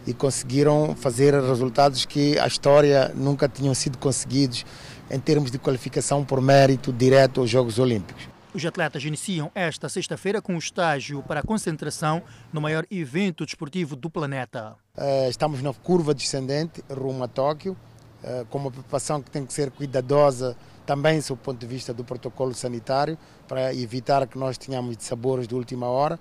[0.05, 4.65] e conseguiram fazer resultados que a história nunca tinham sido conseguidos
[5.09, 8.27] em termos de qualificação por mérito direto aos Jogos Olímpicos.
[8.53, 13.95] Os atletas iniciam esta sexta-feira com o estágio para a concentração no maior evento desportivo
[13.95, 14.75] do planeta.
[14.95, 17.75] Eh, estamos na curva descendente rumo a Tóquio,
[18.23, 22.03] eh, com uma preocupação que tem que ser cuidadosa também do ponto de vista do
[22.03, 26.19] protocolo sanitário, para evitar que nós tenhamos sabores de última hora.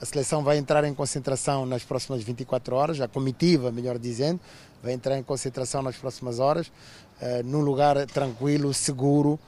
[0.00, 4.40] A seleção vai entrar em concentração nas próximas 24 horas, a comitiva, melhor dizendo,
[4.82, 9.38] vai entrar em concentração nas próximas horas, uh, num lugar tranquilo, seguro,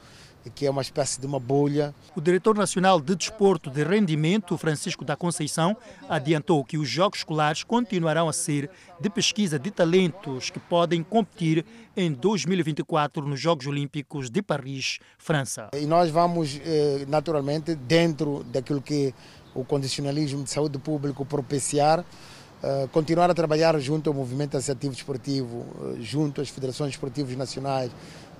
[0.53, 1.95] que é uma espécie de uma bolha.
[2.15, 5.75] O diretor nacional de desporto de rendimento, Francisco da Conceição,
[6.07, 11.65] adiantou que os Jogos Escolares continuarão a ser de pesquisa de talentos que podem competir
[11.95, 15.69] em 2024 nos Jogos Olímpicos de Paris, França.
[15.73, 19.13] E nós vamos, eh, naturalmente, dentro daquilo que
[19.53, 25.57] o condicionalismo de saúde pública propiciar, uh, continuar a trabalhar junto ao movimento associativo desportivo,
[25.57, 27.91] uh, junto às federações esportivas nacionais,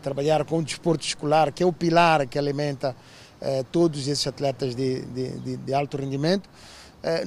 [0.01, 2.95] trabalhar com o desporto escolar, que é o pilar que alimenta
[3.41, 6.49] uh, todos esses atletas de, de, de, de alto rendimento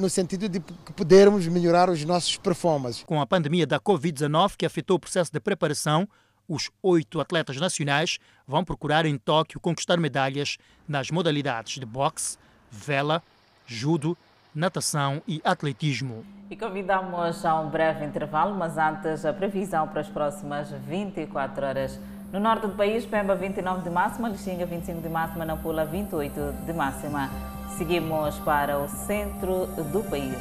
[0.01, 0.59] no sentido de
[0.97, 3.05] podermos melhorar os nossos performances.
[3.05, 6.09] Com a pandemia da Covid-19 que afetou o processo de preparação,
[6.49, 10.57] os oito atletas nacionais vão procurar em Tóquio conquistar medalhas
[10.89, 12.39] nas modalidades de boxe,
[12.71, 13.23] vela,
[13.67, 14.17] judo,
[14.55, 16.25] natação e atletismo.
[16.49, 22.01] E convidamos a um breve intervalo, mas antes a previsão para as próximas 24 horas.
[22.33, 26.73] No norte do país, Pemba 29 de máxima, Lixinga 25 de máxima, Nampula 28 de
[26.73, 27.31] máxima.
[27.77, 30.37] Seguimos para o centro do país.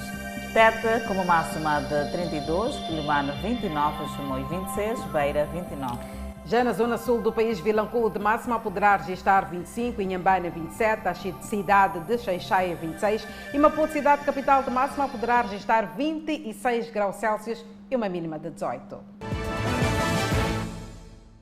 [0.53, 6.14] Tete com máxima de 32, Quilimano 29, Chumoi 26, Beira 29.
[6.47, 11.13] Já na zona sul do país, Vilanculo de máxima poderá registrar 25, Inhambane 27, a
[11.15, 17.65] cidade de Xaixaia 26 e Maputo, cidade capital de máxima, poderá registrar 26 graus Celsius
[17.89, 18.99] e uma mínima de 18.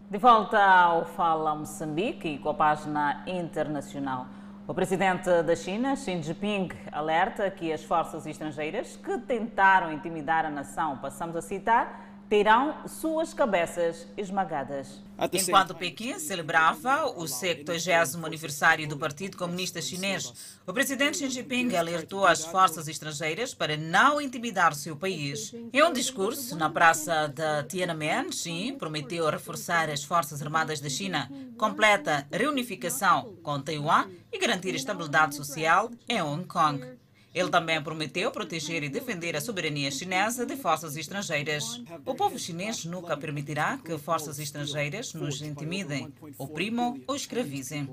[0.09, 4.27] De volta ao Fala Moçambique com a página internacional.
[4.65, 10.49] O presidente da China, Xi Jinping, alerta que as forças estrangeiras que tentaram intimidar a
[10.49, 14.99] nação, passamos a citar, terão suas cabeças esmagadas.
[15.31, 20.33] Enquanto Pequim celebrava o 70 aniversário do Partido Comunista Chinês,
[20.65, 25.53] o presidente Xi Jinping alertou as forças estrangeiras para não intimidar seu país.
[25.71, 31.29] Em um discurso na praça de Tiananmen, Xi prometeu reforçar as forças armadas da China,
[31.55, 37.02] completa reunificação com Taiwan e garantir estabilidade social em Hong Kong.
[37.33, 41.81] Ele também prometeu proteger e defender a soberania chinesa de forças estrangeiras.
[42.05, 47.89] O povo chinês nunca permitirá que forças estrangeiras nos intimidem, oprimam ou escravizem.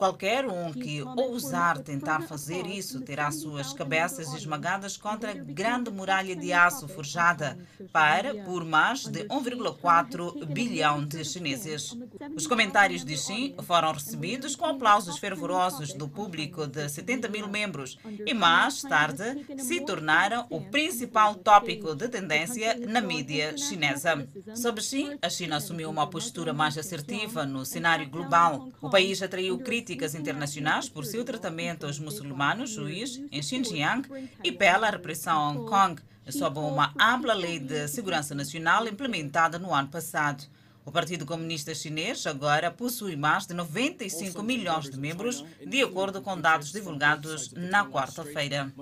[0.00, 6.34] Qualquer um que ousar tentar fazer isso terá suas cabeças esmagadas contra a grande muralha
[6.34, 7.58] de aço forjada
[7.92, 11.94] para por mais de 1,4 bilhão de chineses.
[12.34, 17.98] Os comentários de Xi foram recebidos com aplausos fervorosos do público de 70 mil membros
[18.24, 24.26] e mais tarde se tornaram o principal tópico de tendência na mídia chinesa.
[24.54, 28.70] Sob Xi, a China assumiu uma postura mais assertiva no cenário global.
[28.80, 34.08] O país atraiu críticas críticas internacionais por seu tratamento aos muçulmanos juiz em Xinjiang
[34.44, 39.74] e pela repressão em Hong Kong, sob uma ampla lei de segurança nacional implementada no
[39.74, 40.44] ano passado.
[40.84, 46.40] O Partido Comunista Chinês agora possui mais de 95 milhões de membros, de acordo com
[46.40, 48.72] dados divulgados na quarta-feira.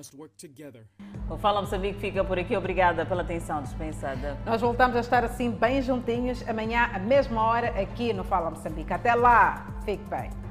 [1.30, 2.54] O Fala Moçambique fica por aqui.
[2.54, 4.38] Obrigada pela atenção dispensada.
[4.44, 8.92] Nós voltamos a estar assim bem juntinhos amanhã, à mesma hora, aqui no Fala Moçambique.
[8.92, 10.47] Até lá, fique bem.